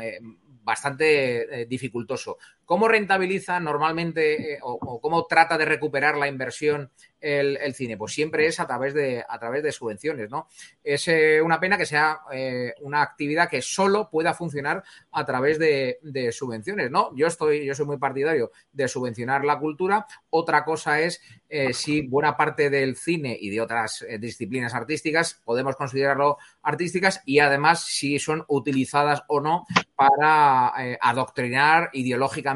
[0.62, 2.38] bastante dificultoso.
[2.66, 7.96] ¿Cómo rentabiliza normalmente o, cómo trata de recuperar la inversión el, cine?
[7.96, 10.48] Pues siempre es a través de, a través de subvenciones, ¿no?
[10.82, 15.60] Es eh, una pena que sea eh, una actividad que solo pueda funcionar a través
[15.60, 16.00] de,
[16.32, 17.14] subvenciones, ¿no?
[17.14, 20.04] Yo estoy, yo soy muy partidario de subvencionar la cultura.
[20.30, 25.76] Otra cosa es eh, si buena parte del cine y de otras disciplinas artísticas podemos
[25.76, 32.55] considerarlo artísticas y además si son utilizadas o no para adoctrinar ideológicamente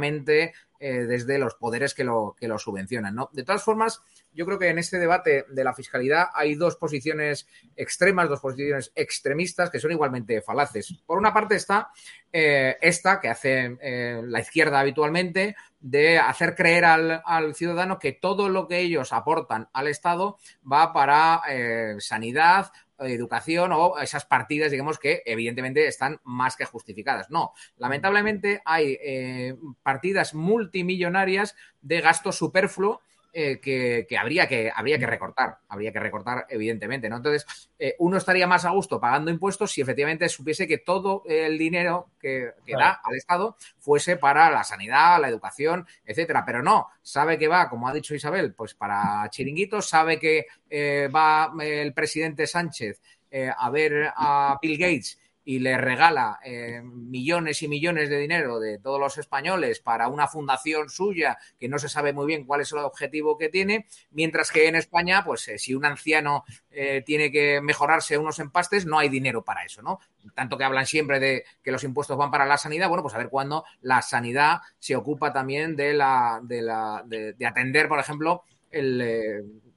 [0.78, 3.14] desde los poderes que lo, que lo subvencionan.
[3.32, 7.48] De todas formas, yo creo que en este debate de la fiscalidad hay dos posiciones
[7.76, 11.02] extremas, dos posiciones extremistas que son igualmente falaces.
[11.04, 11.90] Por una parte está
[12.32, 18.48] eh, esta que hace eh, la izquierda habitualmente de hacer creer al, ciudadano que todo
[18.48, 20.38] lo que ellos aportan al Estado
[20.70, 27.30] va para eh, sanidad educación o esas partidas, digamos, que evidentemente están más que justificadas.
[27.30, 28.98] No, lamentablemente hay
[29.82, 33.00] partidas multimillonarias de gasto superfluo
[33.32, 37.18] eh, que, habría que habría que recortar, habría que recortar evidentemente, ¿no?
[37.18, 41.56] Entonces, eh, uno estaría más a gusto pagando impuestos si efectivamente supiese que todo el
[41.56, 47.38] dinero que, da al Estado fuese para la sanidad, la educación, etcétera, pero no, sabe
[47.38, 52.48] que va, como ha dicho Isabel, pues para chiringuitos, sabe que eh, va el presidente
[52.48, 53.00] Sánchez
[53.56, 55.19] a ver a Bill Gates
[55.50, 60.28] y le regala eh, millones y millones de dinero de todos los españoles para una
[60.28, 64.52] fundación suya que no se sabe muy bien cuál es el objetivo que tiene, mientras
[64.52, 69.00] que en España, pues eh, si un anciano eh, tiene que mejorarse unos empastes, no
[69.00, 69.98] hay dinero para eso, ¿no?
[70.36, 73.18] Tanto que hablan siempre de que los impuestos van para la sanidad, bueno, pues a
[73.18, 78.44] ver cuándo la sanidad se ocupa también de la, de la, de, atender, por ejemplo,
[78.70, 79.69] el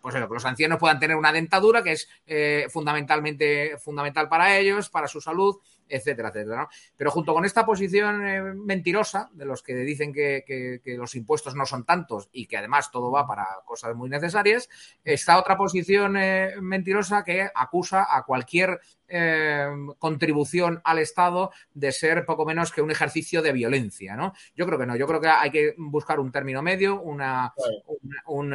[0.00, 4.56] pues eso, que los ancianos puedan tener una dentadura que es eh, fundamentalmente fundamental para
[4.56, 5.56] ellos, para su salud,
[5.88, 6.62] etcétera, etcétera.
[6.62, 6.68] ¿no?
[6.96, 11.14] Pero junto con esta posición eh, mentirosa de los que dicen que, que, que, los
[11.14, 14.68] impuestos no son tantos y que además todo va para cosas muy necesarias,
[15.04, 22.24] está otra posición eh, mentirosa que acusa a cualquier eh, contribución al Estado de ser
[22.24, 24.32] poco menos que un ejercicio de violencia, ¿no?
[24.56, 27.54] Yo creo que no, yo creo que hay que buscar un término medio, una,
[28.26, 28.54] un, un,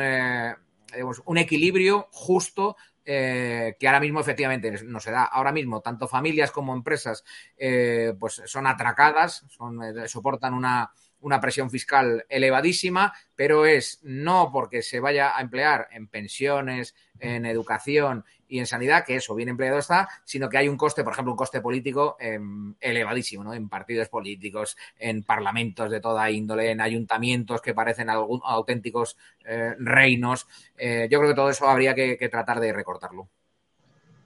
[1.26, 5.24] un equilibrio justo eh, que ahora mismo efectivamente no se da.
[5.24, 7.24] Ahora mismo, tanto familias como empresas
[7.58, 9.46] eh, pues son atracadas,
[9.84, 15.88] eh, soportan una, una presión fiscal elevadísima, pero es no porque se vaya a emplear
[15.92, 20.68] en pensiones, en educación y en sanidad, que eso bien empleado está, sino que hay
[20.68, 22.40] un coste, por ejemplo, un coste político eh,
[22.82, 23.54] elevadísimo, ¿no?
[23.54, 29.76] En partidos políticos, en parlamentos de toda índole, en ayuntamientos que parecen algún, auténticos eh,
[29.80, 30.48] reinos.
[30.78, 33.30] Eh, yo creo que todo eso habría que, que, tratar de recortarlo.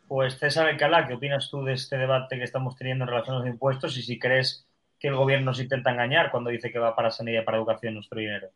[0.07, 3.39] Pues César Alcalá, ¿qué opinas tú de este debate que estamos teniendo en relación a
[3.39, 4.64] los impuestos y si crees
[4.99, 8.19] que el gobierno nos intenta engañar cuando dice que va para sanidad para educación nuestro
[8.19, 8.49] dinero?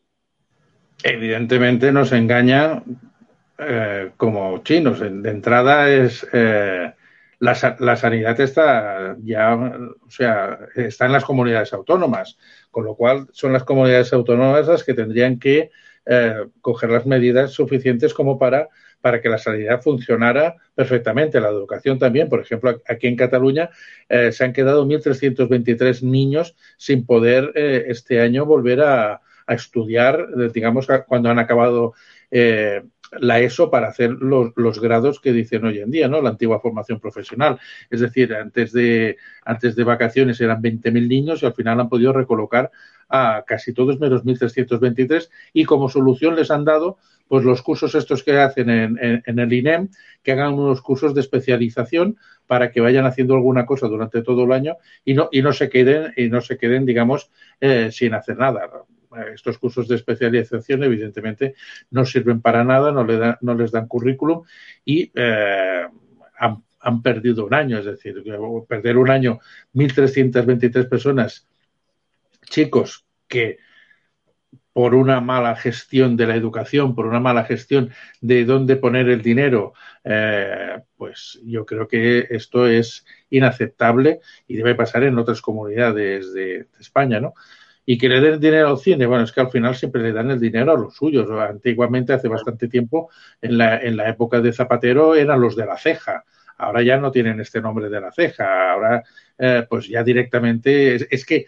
[1.04, 2.84] Evidentemente nos engaña
[3.58, 5.00] eh, como chinos.
[5.00, 6.94] De entrada es eh,
[7.40, 12.38] la, la, sanidad está ya, o sea, está en las comunidades autónomas,
[12.72, 15.72] con lo cual son las comunidades autónomas las que tendrían que
[16.06, 18.70] eh, coger las medidas suficientes como para
[19.02, 21.40] para que la sanidad funcionara perfectamente.
[21.40, 23.70] La educación también, por ejemplo, aquí en Cataluña
[24.08, 30.28] eh, se han quedado 1.323 niños sin poder eh, este año volver a, a estudiar,
[30.54, 31.94] digamos, cuando han acabado
[32.30, 32.84] eh,
[33.20, 36.22] la ESO para hacer los, los, grados que dicen hoy en día, ¿no?
[36.22, 37.60] La antigua formación profesional.
[37.90, 42.14] Es decir, antes de, antes de vacaciones eran 20.000 niños y al final han podido
[42.14, 42.72] recolocar
[43.10, 48.24] a casi todos menos 1.323 y como solución les han dado pues los cursos estos
[48.24, 49.90] que hacen en, en, en, el INEM,
[50.24, 52.18] que hagan unos cursos de especialización
[52.48, 55.70] para que vayan haciendo alguna cosa durante todo el año y no, y no se
[55.70, 57.30] queden, y no se queden, digamos,
[57.62, 58.68] eh, sin hacer nada
[59.34, 61.56] estos cursos de especialización evidentemente
[61.92, 64.44] no sirven para nada, no, le da, no les dan currículum
[64.86, 65.86] y eh,
[66.38, 68.24] han, perdido un año, es decir,
[68.68, 69.40] perder un año
[69.74, 71.48] 1.323 personas,
[72.50, 73.58] chicos que
[74.72, 77.92] por una mala gestión de la educación, por una mala gestión
[78.22, 79.74] de dónde poner el dinero,
[80.06, 86.60] eh, pues yo creo que esto es inaceptable y debe pasar en otras comunidades de,
[86.60, 87.34] de España, ¿no?
[87.92, 90.30] Y que le den dinero al cine, bueno, es que al final siempre le dan
[90.30, 91.28] el dinero a los suyos.
[91.32, 93.10] Antiguamente, hace bastante tiempo,
[93.42, 96.24] en la, en la época de Zapatero, eran los de la ceja.
[96.60, 98.74] Ahora ya no tienen este nombre de la ceja.
[98.74, 99.04] Ahora,
[99.40, 101.48] eh, pues ya directamente, es, es, que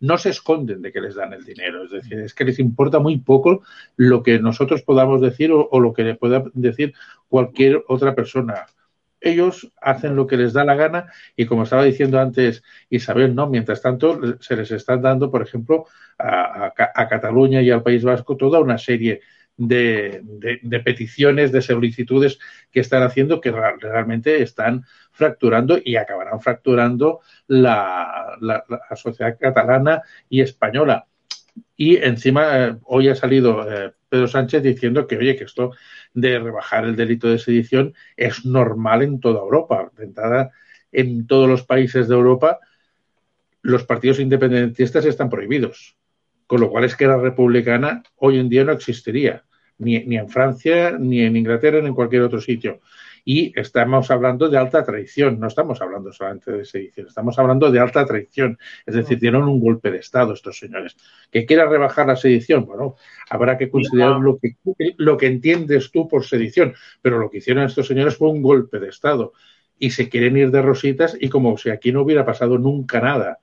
[0.00, 1.84] no se esconden de que les dan el dinero.
[1.84, 3.62] Es decir, es que les importa muy poco
[3.94, 6.94] lo que nosotros podamos decir o, o lo que le pueda decir
[7.28, 8.66] cualquier otra persona
[9.30, 13.48] ellos hacen lo que les da la gana y como estaba diciendo antes Isabel, ¿no?
[13.48, 15.86] Mientras tanto, se les están dando, por ejemplo,
[16.18, 16.72] a,
[17.08, 19.20] Cataluña y al País Vasco toda una serie
[19.56, 20.20] de,
[20.62, 22.38] de, peticiones, de solicitudes
[22.70, 30.02] que están haciendo que realmente están fracturando y acabarán fracturando la, la, la sociedad catalana
[30.28, 31.06] y española.
[31.76, 35.72] Y encima, eh, hoy ha salido eh, Pedro Sánchez diciendo que, oye, que esto
[36.14, 39.90] de rebajar el delito de sedición es normal en toda Europa.
[39.94, 40.48] De
[40.92, 42.58] en todos los países de Europa,
[43.60, 45.96] los partidos independentistas están prohibidos.
[46.46, 49.44] Con lo cual es que la republicana hoy en día no existiría,
[49.76, 52.80] ni, ni en Francia, ni en Inglaterra, ni en cualquier otro sitio.
[53.28, 57.80] Y estamos hablando de alta traición, no estamos hablando solamente de sedición, estamos hablando de
[57.80, 58.56] alta traición.
[58.86, 60.96] Es decir, dieron un golpe de Estado estos señores.
[61.28, 62.66] ¿Que quiera rebajar la sedición?
[62.66, 62.94] Bueno,
[63.28, 64.54] habrá que considerar lo que,
[64.98, 68.78] lo que entiendes tú por sedición, pero lo que hicieron estos señores fue un golpe
[68.78, 69.32] de Estado.
[69.76, 73.40] Y se quieren ir de rositas y como si aquí no hubiera pasado nunca nada.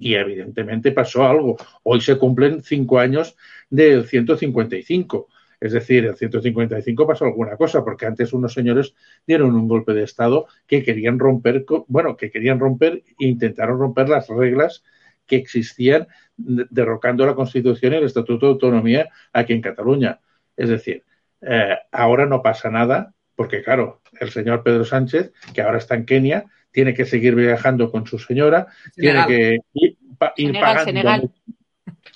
[0.00, 1.56] Y evidentemente pasó algo.
[1.84, 3.36] Hoy se cumplen cinco años
[3.70, 5.28] del 155
[5.60, 8.94] es decir, el 155 pasó alguna cosa, porque antes unos señores
[9.26, 14.08] dieron un golpe de Estado que querían romper, bueno, que querían romper e intentaron romper
[14.08, 14.82] las reglas
[15.26, 20.20] que existían derrocando la Constitución y el Estatuto de Autonomía aquí en Cataluña.
[20.56, 21.04] Es decir,
[21.42, 26.06] eh, ahora no pasa nada, porque claro, el señor Pedro Sánchez, que ahora está en
[26.06, 29.98] Kenia, tiene que seguir viajando con su señora, tiene que ir,
[30.36, 31.32] ir pagando.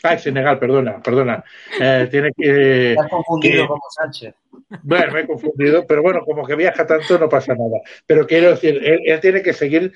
[0.07, 1.43] Ay, Senegal, perdona, perdona.
[1.81, 2.95] Eh, tiene que.
[2.95, 4.35] Me has confundido que, como Sánchez.
[4.83, 7.81] Bueno, me he confundido, pero bueno, como que viaja tanto no pasa nada.
[8.07, 9.95] Pero quiero decir, él, él tiene que seguir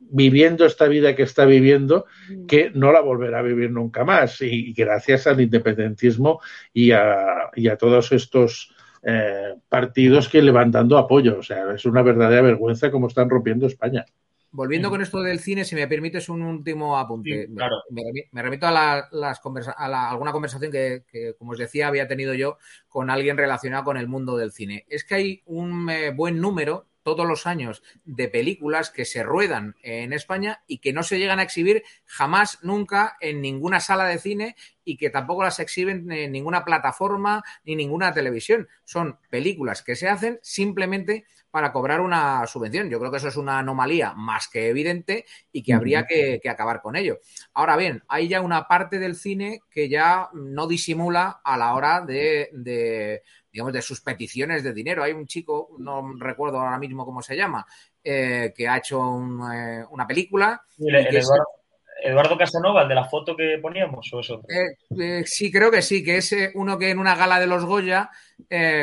[0.00, 2.06] viviendo esta vida que está viviendo,
[2.46, 4.40] que no la volverá a vivir nunca más.
[4.40, 6.40] Y, y gracias al independentismo
[6.72, 11.38] y a, y a todos estos eh, partidos que le van dando apoyo.
[11.38, 14.06] O sea, es una verdadera vergüenza cómo están rompiendo España.
[14.50, 17.46] Volviendo con esto del cine, si me permites un último apunte.
[17.46, 17.76] Sí, claro.
[17.90, 21.58] me, me, remito a, la, las conversa a la, alguna conversación que, que, como os
[21.58, 22.58] decía, había tenido yo
[22.88, 24.86] con alguien relacionado con el mundo del cine.
[24.88, 29.76] Es que hay un eh, buen número todos los años de películas que se ruedan
[29.82, 34.18] en España y que no se llegan a exhibir jamás, nunca en ninguna sala de
[34.18, 38.68] cine y que tampoco las exhiben en ninguna plataforma ni ninguna televisión.
[38.84, 42.90] Son películas que se hacen simplemente para cobrar una subvención.
[42.90, 46.48] Yo creo que eso es una anomalía más que evidente y que habría que, que,
[46.48, 47.18] acabar con ello.
[47.54, 52.00] Ahora bien, hay ya una parte del cine que ya no disimula a la hora
[52.02, 55.02] de, de digamos, de sus peticiones de dinero.
[55.02, 57.66] Hay un chico, no recuerdo ahora mismo cómo se llama,
[58.04, 60.62] eh, que ha hecho un, eh, una película.
[60.78, 61.44] El, el Eduardo,
[62.02, 64.42] Eduardo, Casanova, el de la foto que poníamos, ¿o eso?
[64.48, 68.10] Eh, sí, creo que sí, que es uno que en una gala de los Goya,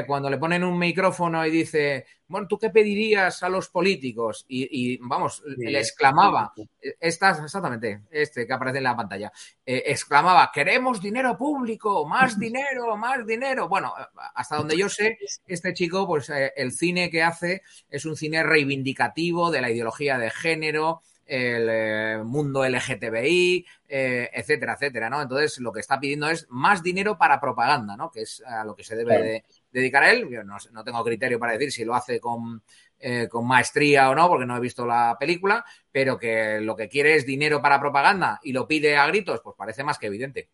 [0.05, 4.45] cuando le ponen un micrófono y dice, bueno, ¿tú qué pedirías a los políticos?
[4.47, 6.53] Y, y vamos, sí, le exclamaba,
[6.99, 9.31] esta, exactamente, este que aparece en la pantalla,
[9.63, 13.67] eh, exclamaba, queremos dinero público, más dinero, más dinero.
[13.67, 13.93] Bueno,
[14.33, 18.41] hasta donde yo sé, este chico, pues eh, el cine que hace es un cine
[18.41, 25.21] reivindicativo de la ideología de género, el eh, mundo LGTBI, eh, etcétera, etcétera, ¿no?
[25.21, 28.11] Entonces, lo que está pidiendo es más dinero para propaganda, ¿no?
[28.11, 30.29] Que es a lo que se debe de dedicar a él.
[30.29, 32.61] Yo no, no, tengo criterio para decir si lo hace con,
[32.99, 36.89] eh, con maestría o no, porque no he visto la película, pero que lo que
[36.89, 40.49] quiere es dinero para propaganda y lo pide a gritos, pues parece más que evidente.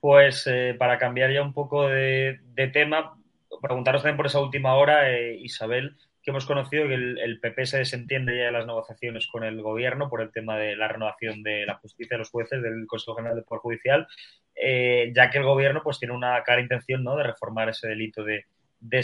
[0.00, 3.18] Pues para cambiar ya un poco de, de tema,
[3.60, 5.96] preguntaros también por esa última hora, Isabel,
[6.26, 10.10] que hemos conocido que el, PP se desentiende ya de las negociaciones con el gobierno
[10.10, 13.36] por el tema de la renovación de la justicia de los jueces del Consejo General
[13.36, 14.08] del Poder Judicial,
[14.56, 17.16] eh, ya que el gobierno pues tiene una clara intención ¿no?
[17.16, 18.44] de reformar ese delito de,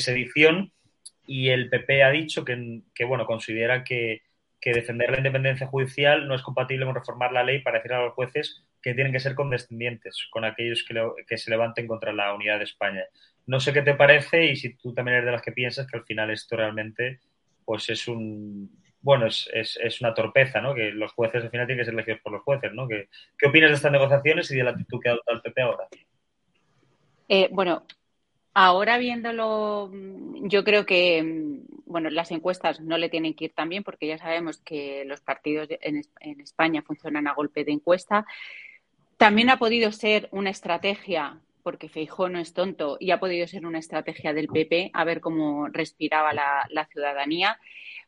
[0.01, 0.73] sedición
[1.25, 4.23] y el PP ha dicho que, bueno, considera que,
[4.61, 8.15] defender la independencia judicial no es compatible con reformar la ley para decir a los
[8.15, 12.59] jueces que tienen que ser condescendientes con aquellos que, que se levanten contra la unidad
[12.59, 13.05] de España.
[13.47, 15.97] No sé qué te parece y si tú también eres de las que piensas que
[15.97, 17.21] al final esto realmente
[17.65, 18.71] pues es un
[19.03, 20.75] bueno, es, es, es una torpeza, ¿no?
[20.75, 22.87] Que los jueces al final tienen que ser elegidos por los jueces, ¿no?
[22.87, 25.89] ¿Qué, qué opinas de estas negociaciones y de la actitud que ha el PP ahora?
[27.29, 27.85] Eh, bueno,
[28.55, 29.91] ahora viéndolo,
[30.43, 34.19] yo creo que bueno, las encuestas no le tienen que ir tan bien porque ya
[34.19, 38.25] sabemos que los partidos en, en España funcionan a golpe de encuesta.
[39.19, 43.67] También ha podido ser una estrategia porque Feijó no es tonto y ha podido ser
[43.67, 47.59] una estrategia del PP a ver cómo respiraba la, la ciudadanía.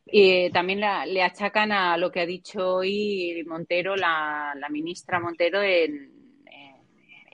[0.06, 5.20] Eh, también la, le achacan a lo que ha dicho hoy Montero, la, la ministra
[5.20, 6.13] Montero, en,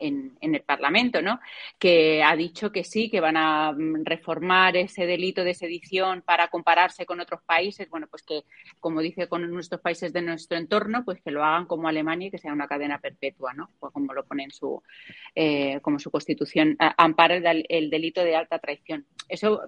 [0.01, 1.41] en, el Parlamento, ¿no?
[1.79, 7.07] Que ha dicho que sí, que van a reformar ese delito de sedición para compararse
[7.07, 7.89] con otros países.
[7.91, 8.45] Bueno, pues que,
[8.81, 12.31] como dice con nuestros países de nuestro entorno, pues que lo hagan como Alemania y
[12.31, 13.71] que sea una cadena perpetua, ¿no?
[13.79, 14.83] Pues como lo pone en su,
[15.35, 19.07] eh, como su constitución, ampara el, el, delito de alta traición.
[19.29, 19.63] Eso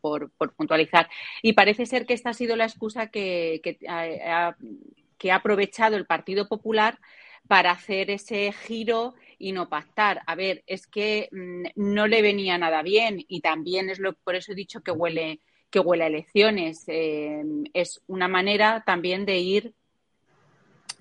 [0.00, 1.08] por, por, puntualizar.
[1.42, 6.48] Y parece ser que esta ha sido la excusa que, que ha aprovechado el Partido
[6.48, 6.98] Popular
[7.48, 10.22] para hacer ese giro y no pactar.
[10.26, 14.34] A ver, es que mmm, no le venía nada bien y también es lo por
[14.34, 16.84] eso he dicho que huele que huele a elecciones.
[16.86, 19.74] Eh, es una manera también de ir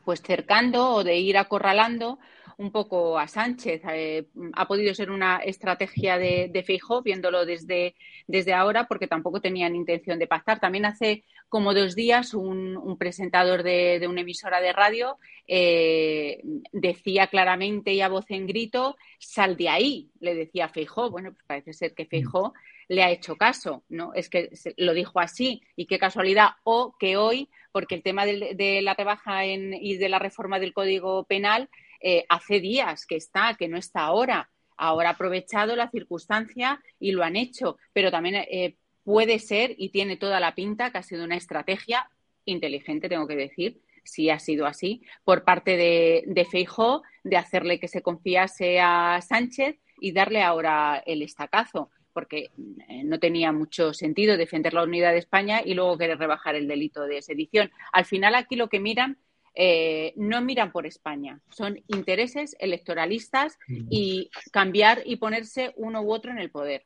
[0.05, 2.19] pues cercando o de ir acorralando
[2.57, 3.81] un poco a Sánchez.
[3.91, 7.95] Eh, ha podido ser una estrategia de, de viéndolo desde,
[8.27, 10.59] desde ahora, porque tampoco tenían intención de pactar.
[10.59, 16.41] También hace como dos días un, un presentador de, de, una emisora de radio eh,
[16.71, 21.11] decía claramente y a voz en grito, sal de ahí, le decía Feijó.
[21.11, 22.53] Bueno, pues parece ser que Feijó
[22.87, 24.13] le ha hecho caso, ¿no?
[24.13, 26.51] Es que lo dijo así y qué casualidad.
[26.63, 30.57] O que hoy, porque el tema de, de la rebaja en, y de la reforma
[30.57, 34.49] del Código Penal eh, hace días que está, que no está ahora.
[34.77, 39.89] Ahora ha aprovechado la circunstancia y lo han hecho, pero también eh, puede ser y
[39.89, 42.09] tiene toda la pinta que ha sido una estrategia
[42.45, 47.79] inteligente, tengo que decir, si ha sido así, por parte de, de Feijó, de hacerle
[47.79, 52.49] que se confiase a Sánchez y darle ahora el estacazo, porque
[52.89, 56.67] eh, no tenía mucho sentido defender la unidad de España y luego querer rebajar el
[56.67, 57.71] delito de sedición.
[57.93, 59.17] Al final aquí lo que miran
[59.53, 66.31] eh, no miran por España, son intereses electoralistas y cambiar y ponerse uno u otro
[66.31, 66.85] en el poder.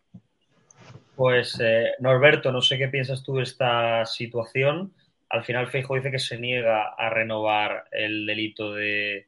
[1.16, 4.94] Pues eh, Norberto, no sé qué piensas tú de esta situación.
[5.30, 9.28] Al final Feijo dice que se niega a renovar el delito de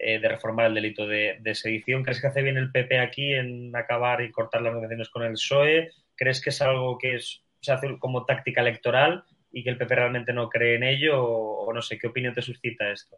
[0.00, 2.04] eh, de reformar el delito de, sedición.
[2.04, 5.32] ¿Crees que hace bien el PP aquí en acabar y cortar las negociaciones con el
[5.32, 5.90] PSOE?
[6.14, 10.32] ¿Crees que es algo que se hace como táctica electoral y que el PP realmente
[10.32, 11.20] no cree en ello?
[11.20, 13.16] o no sé, ¿qué opinión te suscita esto?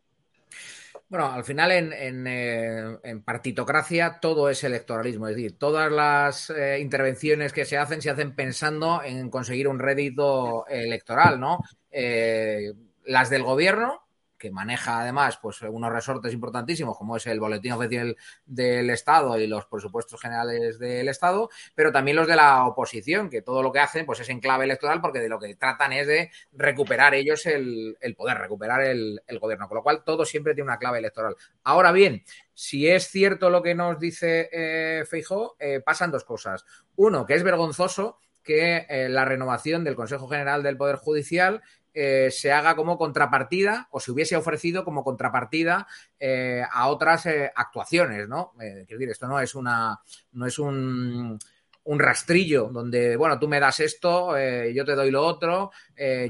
[1.10, 7.52] Bueno, al final en, eh, partitocracia todo es electoralismo, es decir, todas las eh, intervenciones
[7.52, 11.58] que se hacen se hacen pensando en conseguir un rédito electoral, ¿no?
[11.90, 12.72] Eh,
[13.04, 14.04] las del gobierno
[14.40, 18.16] que maneja además pues unos resortes importantísimos como es el boletín oficial
[18.46, 23.42] del Estado y los presupuestos generales del Estado, pero también los de la oposición, que
[23.42, 26.06] todo lo que hacen pues es en clave electoral porque de lo que tratan es
[26.06, 30.78] de recuperar ellos el, poder, recuperar el, gobierno, con lo cual todo siempre tiene una
[30.78, 31.36] clave electoral.
[31.62, 32.24] Ahora bien,
[32.54, 36.64] si es cierto lo que nos dice eh, Feijó, eh, pasan dos cosas.
[36.96, 41.62] Uno, que es vergonzoso que eh, la renovación del Consejo General del Poder Judicial
[41.92, 45.88] eh, se haga como contrapartida o se hubiese ofrecido como contrapartida
[46.20, 48.52] eh, a otras eh, actuaciones, ¿no?
[48.56, 50.00] quiero decir, esto no es una,
[50.32, 51.36] no es un,
[51.84, 54.36] un rastrillo donde, bueno, tú me das esto,
[54.68, 55.72] yo te doy lo otro,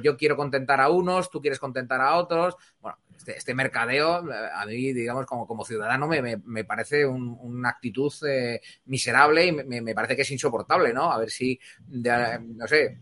[0.02, 2.56] yo quiero contentar a unos, tú quieres contentar a otros.
[2.80, 8.12] Bueno, este, este mercadeo, a mí, digamos, como, ciudadano, me, me, parece una actitud
[8.86, 11.12] miserable y me, me, parece que es insoportable, ¿no?
[11.12, 12.98] A ver si, no sé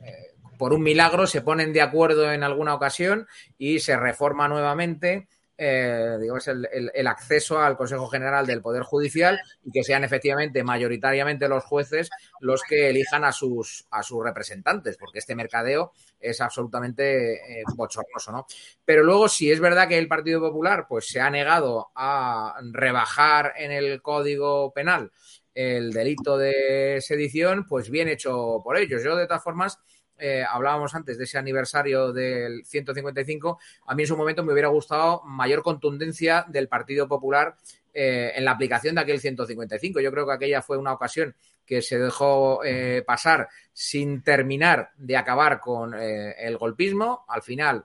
[0.58, 5.28] por un milagro se ponen de acuerdo en alguna ocasión y se reforma nuevamente
[5.60, 11.48] eh, digamos, el, acceso al Consejo General del Poder Judicial y que sean efectivamente mayoritariamente
[11.48, 15.90] los jueces los que elijan a sus, a sus representantes, porque este mercadeo
[16.20, 18.46] es absolutamente eh, bochornoso, ¿no?
[18.84, 23.54] Pero luego, si es verdad que el Partido Popular pues, se ha negado a rebajar
[23.56, 25.10] en el Código Penal
[25.54, 29.02] el delito de sedición, pues bien hecho por ellos.
[29.02, 29.80] Yo, de todas formas,
[30.18, 34.68] eh, hablábamos antes de ese aniversario del 155, a mí en su momento me hubiera
[34.68, 37.56] gustado mayor contundencia del Partido Popular
[37.94, 40.00] eh, en la aplicación de aquel 155.
[40.00, 45.16] Yo creo que aquella fue una ocasión que se dejó eh, pasar sin terminar de
[45.16, 47.24] acabar con el golpismo.
[47.28, 47.84] Al final,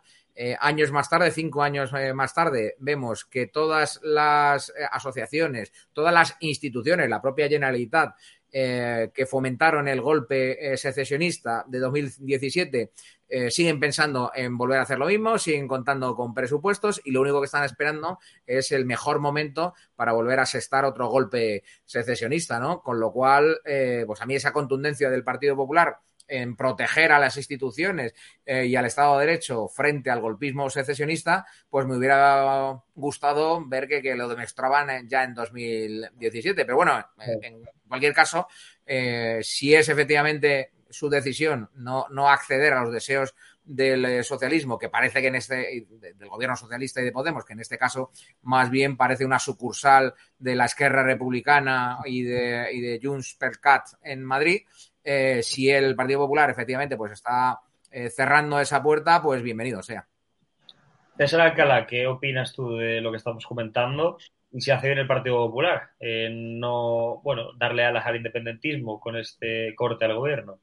[0.59, 7.09] años más tarde, cinco años más tarde, vemos que todas las asociaciones, todas las instituciones,
[7.09, 8.15] la propia Generalitat,
[8.55, 12.91] eh, que fomentaron el golpe eh, secesionista de 2017
[13.27, 17.21] eh, siguen pensando en volver a hacer lo mismo, siguen contando con presupuestos y lo
[17.21, 22.59] único que están esperando es el mejor momento para volver a asestar otro golpe secesionista,
[22.59, 22.83] ¿no?
[22.83, 23.57] Con lo cual,
[24.05, 25.97] pues a mí esa contundencia del Partido Popular
[26.27, 28.13] en proteger a las instituciones
[28.45, 33.87] eh, y al Estado de Derecho frente al golpismo secesionista, pues me hubiera gustado ver
[33.87, 36.65] que, lo demostraban ya en 2017.
[36.65, 37.61] Pero bueno, en
[37.93, 38.47] cualquier caso,
[38.87, 44.79] eh, si es efectivamente su decisión no, no acceder a los deseos del eh, socialismo,
[44.79, 48.09] que parece que en este, del gobierno socialista y de Podemos, que en este caso
[48.41, 53.59] más bien parece una sucursal de la Esquerra Republicana y de, y de Junts per
[53.59, 54.61] Cat en Madrid,
[55.03, 57.59] eh, si el Partido Popular efectivamente pues está
[58.09, 60.07] cerrando esa puerta, pues bienvenido sea.
[61.15, 64.17] César Alcalá, ¿qué opinas tú de lo que estamos comentando?
[64.53, 65.89] Y si hace bien el Partido Popular,
[66.31, 70.59] no, bueno, darle alas al independentismo con este corte al gobierno.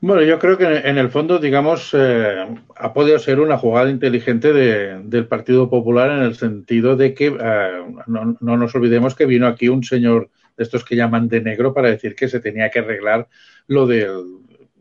[0.00, 2.46] Bueno, yo creo que en el fondo, digamos, eh,
[2.76, 8.36] ha podido ser una jugada inteligente del Partido Popular en el sentido de que no,
[8.40, 11.90] no, nos olvidemos que vino aquí un señor de estos que llaman de negro para
[11.90, 13.28] decir que se tenía que arreglar
[13.66, 14.38] lo del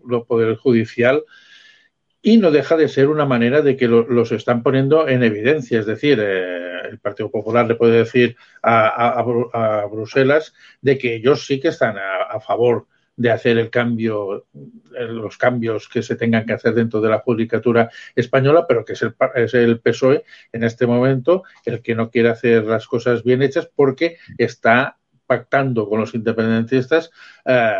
[0.07, 1.23] lo poder judicial
[2.27, 5.79] y no deja de ser una manera de que los están poniendo en evidencia.
[5.79, 9.23] Es decir, eh, el Partido Popular le puede decir a,
[9.89, 14.45] Bruselas de que ellos sí que están a, favor de hacer el cambio,
[14.91, 19.01] los cambios que se tengan que hacer dentro de la judicatura española, pero que es
[19.03, 23.41] el, es el PSOE en este momento el que no quiere hacer las cosas bien
[23.41, 27.09] hechas porque está pactando con los independentistas
[27.45, 27.71] eh,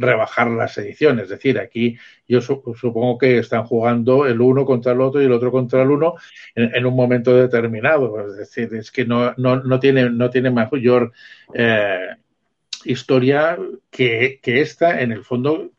[0.00, 1.24] rebajar las ediciones.
[1.24, 1.96] Es decir, aquí
[2.26, 5.90] yo supongo que están jugando el uno contra el otro y el otro contra el
[5.90, 6.14] uno
[6.54, 8.26] en, un momento determinado.
[8.26, 11.12] Es decir, es que no, no, tiene, no tiene mayor
[11.54, 12.08] eh,
[12.84, 13.58] historia
[13.90, 15.70] que, que esta, en el fondo,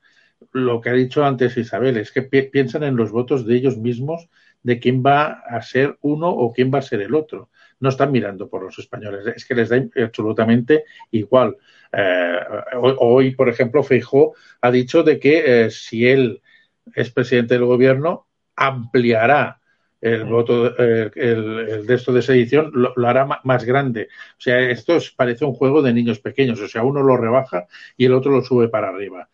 [0.52, 4.30] lo que ha dicho antes Isabel, es que piensan en los votos de ellos mismos
[4.64, 7.50] de quién va a ser uno o quién va a ser el otro
[7.82, 11.58] no están mirando por los españoles, es que les da absolutamente igual.
[11.92, 12.40] Eh,
[12.80, 16.42] hoy, por ejemplo, Feijó ha dicho de que eh, si él
[16.96, 19.60] es presidente del gobierno, ampliará
[20.00, 24.10] el voto, eh, el, de esto de sedición, lo, lo hará más grande.
[24.38, 26.60] O sea, esto parece un juego de niños pequeños.
[26.62, 27.66] O sea, uno lo rebaja
[27.98, 29.30] y el otro lo sube para arriba.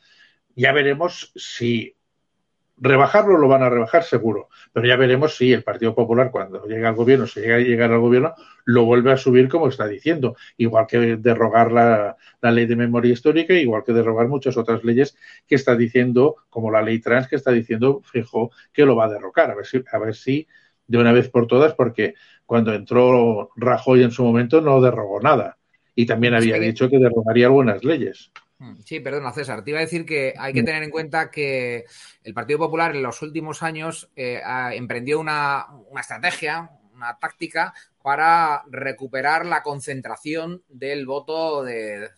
[0.56, 1.97] Ya veremos si
[2.80, 6.90] Rebajarlo lo van a rebajar seguro, pero ya veremos si el Partido Popular cuando llega
[6.90, 10.36] al gobierno, si llega a llegar al gobierno, lo vuelve a subir como está diciendo,
[10.58, 15.18] igual que derrogar la, la ley de memoria histórica, igual que derrogar muchas otras leyes
[15.48, 19.10] que está diciendo, como la ley trans que está diciendo, fijo, que lo va a
[19.10, 20.48] derrocar, a ver si, a ver si
[20.88, 22.16] de una vez por todas, porque
[22.46, 25.58] cuando entró Rajoy en su momento no derrogó nada.
[25.96, 28.32] Y también había dicho que derrogaría algunas leyes.
[28.60, 29.64] Mm, sí, perdona, César.
[29.64, 31.86] Te iba a decir que hay que tener en cuenta que
[32.24, 34.42] el Partido Popular en los últimos años eh,
[34.74, 42.10] emprendió una, una, estrategia, una táctica para recuperar la concentración del voto de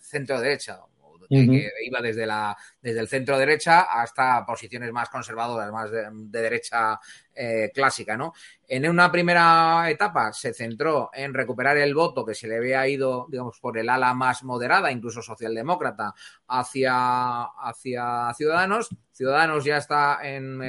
[1.30, 6.10] que, iba desde, la, desde el centro derecha hasta posiciones más conservadoras, más de,
[6.42, 7.00] derecha
[7.36, 8.34] eh, clásica, ¿no?
[8.68, 13.28] En una primera etapa se centró en recuperar el voto que se le había ido,
[13.30, 16.14] digamos, por el ala más moderada, incluso socialdemócrata,
[16.48, 18.90] hacia, hacia Ciudadanos.
[19.12, 20.62] Ciudadanos ya está en,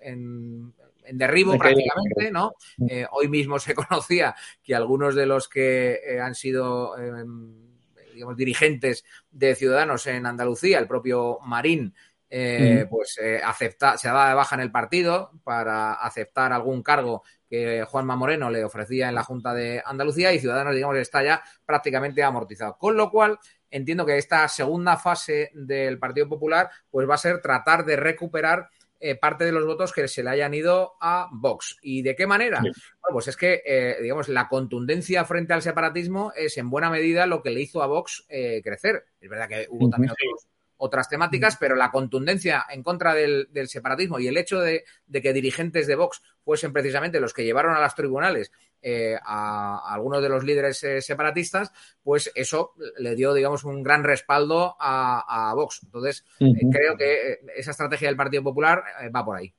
[0.00, 0.74] en,
[1.12, 2.54] derribo prácticamente, ¿no?
[2.88, 7.73] Eh, hoy mismo se conocía que algunos de los que eh, han sido em,
[8.14, 11.94] digamos, dirigentes de Ciudadanos en Andalucía, el propio Marín,
[12.30, 17.22] eh, pues eh, acepta, se daba de baja en el partido para aceptar algún cargo
[17.48, 21.42] que Juanma Moreno le ofrecía en la Junta de Andalucía y Ciudadanos, digamos, está ya
[21.64, 22.76] prácticamente amortizado.
[22.76, 23.38] Con lo cual,
[23.70, 28.68] entiendo que esta segunda fase del Partido Popular pues va a ser tratar de recuperar
[29.06, 31.76] eh, parte de los votos que se le hayan ido a Vox.
[31.82, 32.60] ¿Y de qué manera?
[32.60, 32.74] Bueno,
[33.12, 37.42] pues es que, eh, digamos, la contundencia frente al separatismo es en buena medida lo
[37.42, 39.04] que le hizo a Vox eh, crecer.
[39.20, 40.46] Es verdad que hubo también otros
[40.76, 45.86] otras temáticas, pero la contundencia en contra del, separatismo y el hecho de, que dirigentes
[45.86, 48.52] de Vox fuesen precisamente los que llevaron a los tribunales
[48.82, 51.72] eh, a, algunos de los líderes eh, separatistas,
[52.02, 55.80] pues eso le dio, digamos, un gran respaldo a, Vox.
[55.84, 58.82] Entonces, eh, creo que esa estrategia del Partido Popular
[59.14, 59.54] va por ahí.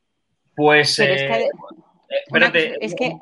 [0.56, 1.00] Pues...
[1.00, 2.76] espérate.
[2.80, 3.18] Es que...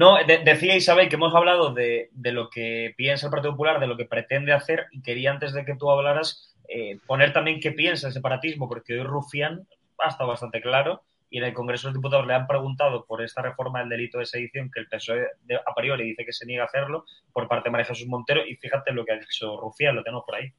[0.00, 3.98] No, decía Isabel que hemos hablado de, lo que piensa el Partido Popular, de lo
[3.98, 8.06] que pretende hacer, y quería antes de que tú hablaras eh, poner también qué piensa
[8.06, 9.66] el separatismo, porque hoy Rufián
[9.98, 13.22] ha estado bastante claro y en el Congreso de los Diputados le han preguntado por
[13.22, 15.26] esta reforma del delito de sedición que el PSOE
[15.66, 18.56] a priori dice que se niega a hacerlo por parte de María Jesús Montero y
[18.56, 20.50] fíjate lo que ha dicho Rufián, lo tenemos por ahí.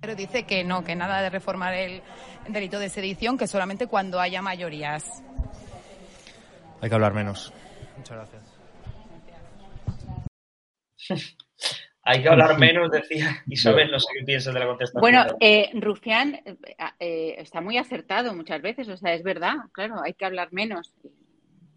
[0.00, 2.02] Pero dice que no, que nada de reformar el
[2.48, 5.22] delito de sedición, que solamente cuando haya mayorías.
[6.80, 7.52] Hay que hablar menos.
[7.96, 8.47] Muchas gracias.
[12.02, 15.00] Hay que hablar menos, decía Isabel, no sé qué piensas de la contestación.
[15.02, 16.56] Bueno, eh, Rufián eh,
[16.98, 20.94] eh, está muy acertado muchas veces, o sea, es verdad, claro, hay que hablar menos.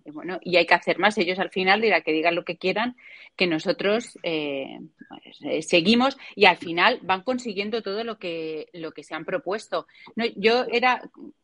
[0.06, 1.18] Y, bueno, y hay que hacer más.
[1.18, 2.96] Ellos al final dirán que digan lo que quieran,
[3.36, 9.14] que nosotros pues, seguimos y al final van consiguiendo todo lo que, lo que se
[9.14, 9.86] han propuesto.
[10.16, 11.02] No, yo era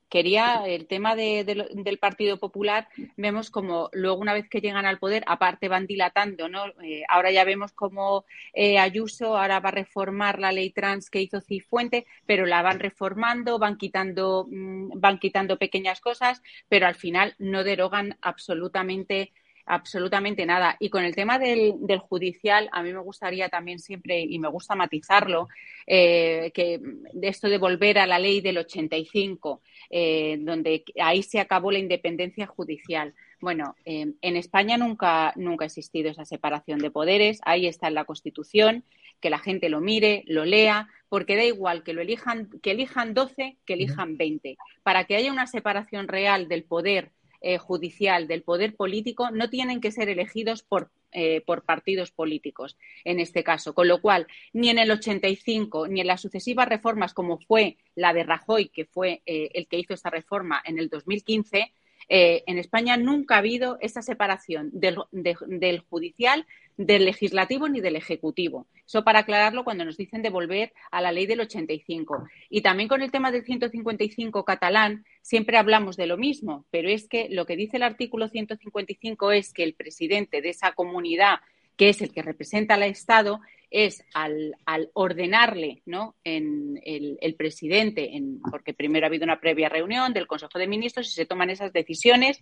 [0.10, 5.24] quería el tema del Partido Popular, vemos como luego una vez que llegan al poder,
[5.28, 6.68] aparte van dilatando, ¿no?
[6.84, 11.22] Eh, ahora ya vemos como eh, Ayuso ahora va a reformar la ley trans que
[11.22, 16.96] hizo Cifuente, pero la van reformando, van quitando, mm, van quitando pequeñas cosas, pero al
[16.96, 19.34] final no derogan absolutamente
[19.68, 20.78] absolutamente nada.
[20.80, 24.76] Y con el tema del, judicial, a mí me gustaría también siempre, y me gusta
[24.76, 25.48] matizarlo,
[25.86, 31.40] eh, que de esto de volver a la ley del 85, eh, donde ahí se
[31.40, 33.14] acabó la independencia judicial.
[33.40, 37.94] Bueno, eh, en España nunca, nunca ha existido esa separación de poderes, ahí está en
[37.94, 38.84] la Constitución,
[39.20, 43.14] que la gente lo mire, lo lea, porque da igual que lo elijan, que elijan
[43.14, 44.58] 12, que elijan 20.
[44.84, 47.12] Para que haya una separación real del poder
[47.42, 52.78] eh, judicial, del poder político, no tienen que ser elegidos por, eh, por, partidos políticos,
[53.06, 53.74] en este caso.
[53.74, 58.14] Con lo cual, ni en el 85, ni en las sucesivas reformas, como fue la
[58.14, 61.72] de Rajoy, que fue eh, el que hizo esta reforma en el 2015,
[62.10, 66.46] en España nunca ha habido esa separación del, del judicial
[66.78, 68.68] del legislativo ni del ejecutivo.
[68.86, 72.28] Eso para aclararlo cuando nos dicen de volver a la ley del 85.
[72.50, 77.08] Y también con el tema del 155 catalán, siempre hablamos de lo mismo, pero es
[77.08, 81.40] que lo que dice el artículo 155 es que el presidente de esa comunidad,
[81.76, 84.56] que es el que representa al Estado, es al,
[84.94, 86.16] ordenarle ¿no?
[86.24, 91.08] en el, presidente, en, porque primero ha habido una previa reunión del Consejo de Ministros
[91.08, 92.42] y se toman esas decisiones,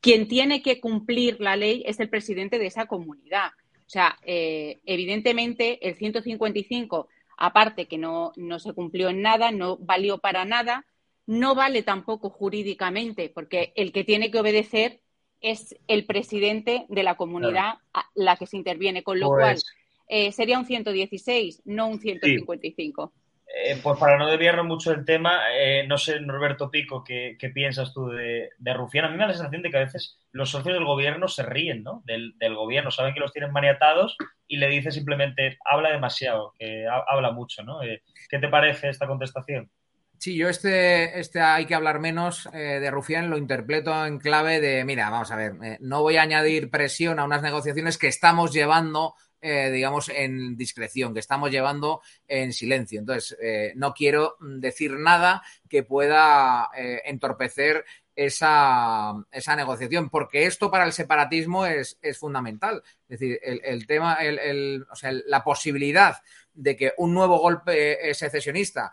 [0.00, 3.50] quien tiene que cumplir la ley es el presidente de esa comunidad.
[3.86, 9.76] O sea, eh, evidentemente el 155, aparte que no, no se cumplió en nada, no
[9.76, 10.86] valió para nada,
[11.26, 15.00] no vale tampoco jurídicamente, porque el que tiene que obedecer
[15.40, 19.64] es el presidente de la comunidad a la que se interviene, con lo cual pues
[20.08, 23.12] eh, sería un 116, no un 155.
[23.46, 27.50] eh, pues para no desviarnos mucho del tema, eh, no sé, Norberto Pico, ¿qué, qué
[27.50, 29.04] piensas tú de, de, Rufián?
[29.04, 31.44] A mí me da la sensación de que a veces los socios del gobierno se
[31.44, 32.02] ríen ¿no?
[32.04, 34.16] del, del, gobierno, saben que los tienen maniatados
[34.48, 37.62] y le dice simplemente, habla demasiado, que ha, habla mucho.
[37.62, 37.82] ¿no?
[37.82, 39.70] Eh, ¿Qué te parece esta contestación?
[40.18, 44.60] Sí, yo este, este hay que hablar menos eh, de Rufián lo interpreto en clave
[44.60, 48.08] de, mira, vamos a ver, eh, no voy a añadir presión a unas negociaciones que
[48.08, 49.14] estamos llevando
[49.46, 52.98] eh, digamos, en discreción, que estamos llevando en silencio.
[52.98, 57.84] Entonces, eh, no quiero decir nada que pueda eh, entorpecer
[58.16, 62.82] esa, esa, negociación, porque esto para el separatismo es, es fundamental.
[63.06, 66.16] Es decir, el, el tema, el, el, o sea, la posibilidad
[66.54, 68.92] de que un nuevo golpe secesionista,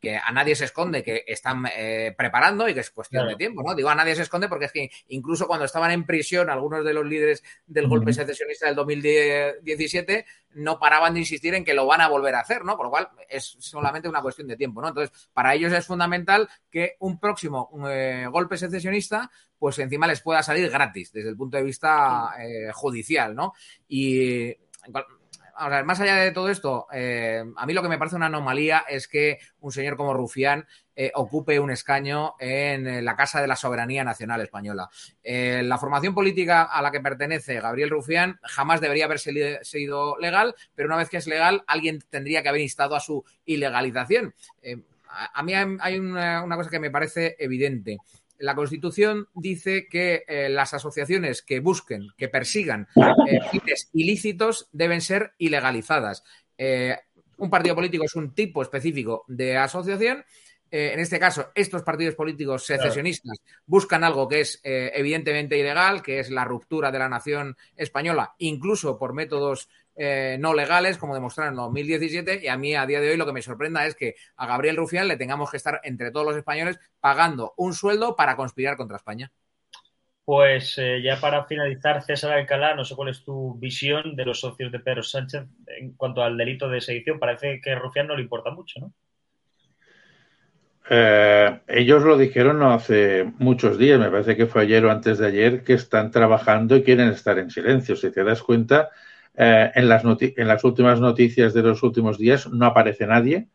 [0.00, 3.30] que a nadie se esconde, que están eh, preparando y que es cuestión claro.
[3.30, 3.74] de tiempo, ¿no?
[3.74, 6.92] Digo, a nadie se esconde porque es que incluso cuando estaban en prisión algunos de
[6.92, 8.16] los líderes del golpe uh -huh.
[8.16, 12.64] secesionista del 2017 no paraban de insistir en que lo van a volver a hacer,
[12.64, 12.76] ¿no?
[12.76, 14.88] Por lo cual es solamente una cuestión de tiempo, ¿no?
[14.88, 20.42] Entonces, para ellos es fundamental que un próximo eh, golpe secesionista, pues encima les pueda
[20.42, 23.54] salir gratis desde el punto de vista eh, judicial, ¿no?
[23.88, 24.54] Y
[25.84, 29.08] más allá de todo esto, eh, a mí lo que me parece una anomalía es
[29.08, 34.04] que un señor como Rufián eh, ocupe un escaño en la Casa de la Soberanía
[34.04, 34.90] Nacional Española.
[35.22, 40.54] Eh, la formación política a la que pertenece Gabriel Rufián jamás debería haber sido legal,
[40.74, 44.34] pero una vez que es legal, alguien tendría que haber instado a su ilegalización.
[44.60, 47.98] Eh, a, mí hay una cosa que me parece evidente
[48.42, 55.00] la Constitución dice que eh, las asociaciones que busquen, que persigan eh, fines ilícitos deben
[55.00, 56.24] ser ilegalizadas.
[56.58, 56.96] Eh,
[57.36, 60.24] un partido político es un tipo específico de asociación.
[60.70, 63.62] en este caso, estos partidos políticos secesionistas claro.
[63.66, 68.98] buscan algo que es evidentemente ilegal, que es la ruptura de la nación española, incluso
[68.98, 73.10] por métodos eh, no legales, como demostraron en 2017, y a mí a día de
[73.10, 76.10] hoy lo que me sorprenda es que a Gabriel Rufián le tengamos que estar entre
[76.10, 79.30] todos los españoles pagando un sueldo para conspirar contra España.
[80.24, 84.38] Pues eh, ya para finalizar, César Alcalá, no sé cuál es tu visión de los
[84.38, 87.18] socios de Pedro Sánchez en cuanto al delito de sedición.
[87.18, 88.92] Parece que a Rufián no le importa mucho, ¿no?
[90.90, 95.18] Eh, ellos lo dijeron no hace muchos días, me parece que fue ayer o antes
[95.18, 97.96] de ayer, que están trabajando y quieren estar en silencio.
[97.96, 98.90] Si te das cuenta,
[99.34, 103.48] eh, en, las en, las últimas noticias de los últimos días no aparece nadie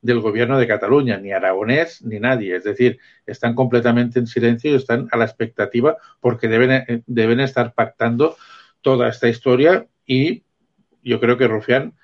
[0.00, 2.56] del gobierno de Cataluña, ni aragonés, ni nadie.
[2.56, 7.40] Es decir, están completamente en silencio y están a la expectativa porque deben, eh, deben
[7.40, 8.36] estar pactando
[8.82, 10.44] toda esta historia y
[11.02, 11.94] yo creo que Rufián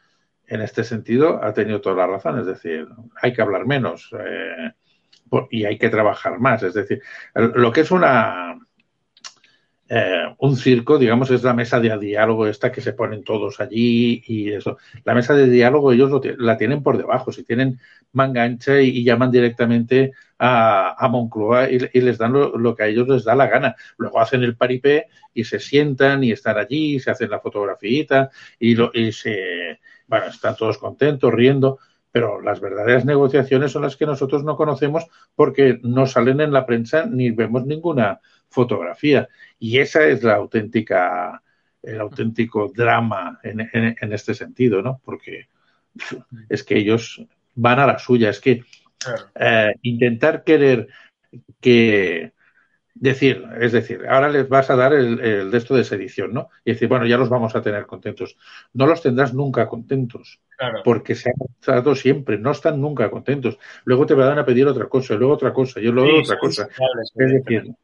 [0.46, 2.38] en este sentido ha tenido toda la razón.
[2.40, 2.88] Es decir,
[3.20, 4.72] hay que hablar menos eh,
[5.50, 6.62] y hay que trabajar más.
[6.62, 7.00] Es decir,
[7.34, 8.58] lo que es una
[9.92, 14.22] eh, un circo, digamos, es la mesa de diálogo esta que se ponen todos allí
[14.24, 14.78] y eso.
[15.04, 17.80] La mesa de diálogo ellos lo, la tienen por debajo, si tienen
[18.12, 23.08] manga ancha y, llaman directamente a, a Moncloa y, les dan lo, que a ellos
[23.08, 23.74] les da la gana.
[23.98, 28.30] Luego hacen el paripé y se sientan y están allí, se hacen la fotografía
[28.60, 31.80] y, lo, y se, bueno, están todos contentos, riendo,
[32.12, 36.64] pero las verdaderas negociaciones son las que nosotros no conocemos porque no salen en la
[36.64, 38.20] prensa ni vemos ninguna
[38.50, 39.28] fotografía.
[39.58, 41.42] Y esa es la auténtica,
[41.82, 45.00] el auténtico drama en, en, en, este sentido, ¿no?
[45.04, 45.48] Porque
[46.48, 47.24] es que ellos
[47.54, 48.64] van a la suya, es que
[49.34, 50.88] eh, intentar querer
[51.60, 52.32] que
[52.94, 56.50] decir, es decir, ahora les vas a dar el, el de esto de sedición, ¿no?
[56.64, 58.36] Y decir, bueno, ya los vamos a tener contentos.
[58.74, 60.82] No los tendrás nunca contentos, claro.
[60.84, 63.58] porque se han mostrado siempre, no están nunca contentos.
[63.84, 66.68] Luego te van a pedir otra cosa, luego otra cosa, y luego sí, otra cosa.
[67.16, 67.74] Es decir,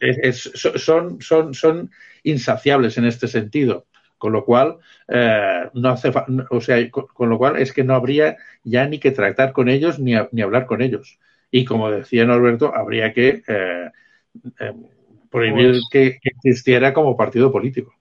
[0.00, 1.90] es, es, son, son, son
[2.22, 3.86] insaciables en este sentido.
[4.18, 6.10] Con lo cual, eh, no hace
[6.50, 9.68] o sea, con, con, lo cual es que no habría ya ni que tratar con
[9.68, 11.20] ellos ni, a, ni hablar con ellos.
[11.52, 13.90] Y como decía Norberto, habría que eh,
[14.58, 14.72] eh,
[15.30, 17.94] prohibir pues, que, que, existiera como partido político.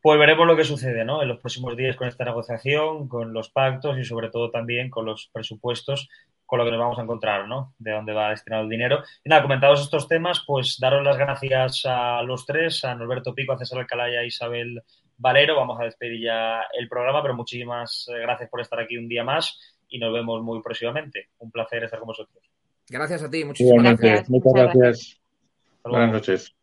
[0.00, 1.20] Pues veremos lo que sucede ¿no?
[1.20, 5.04] en los próximos días con esta negociación, con los pactos y sobre todo también con
[5.04, 6.08] los presupuestos
[6.46, 7.74] con lo que nos vamos a encontrar, ¿no?
[7.78, 9.02] De dónde va destinado el dinero.
[9.24, 13.52] Y nada, comentados estos temas, pues daros las gracias a los tres, a Norberto Pico,
[13.52, 14.80] a César Alcalá y a Isabel
[15.18, 15.56] Valero.
[15.56, 19.24] Vamos a despedir ya el programa, pero muchísimas eh, gracias por estar aquí un día
[19.24, 21.30] más y nos vemos muy próximamente.
[21.38, 22.42] Un placer estar con vosotros.
[22.88, 24.30] Gracias a ti, muchísimas gracias.
[24.30, 25.20] Muchas gracias.
[25.84, 26.54] Buenas noches.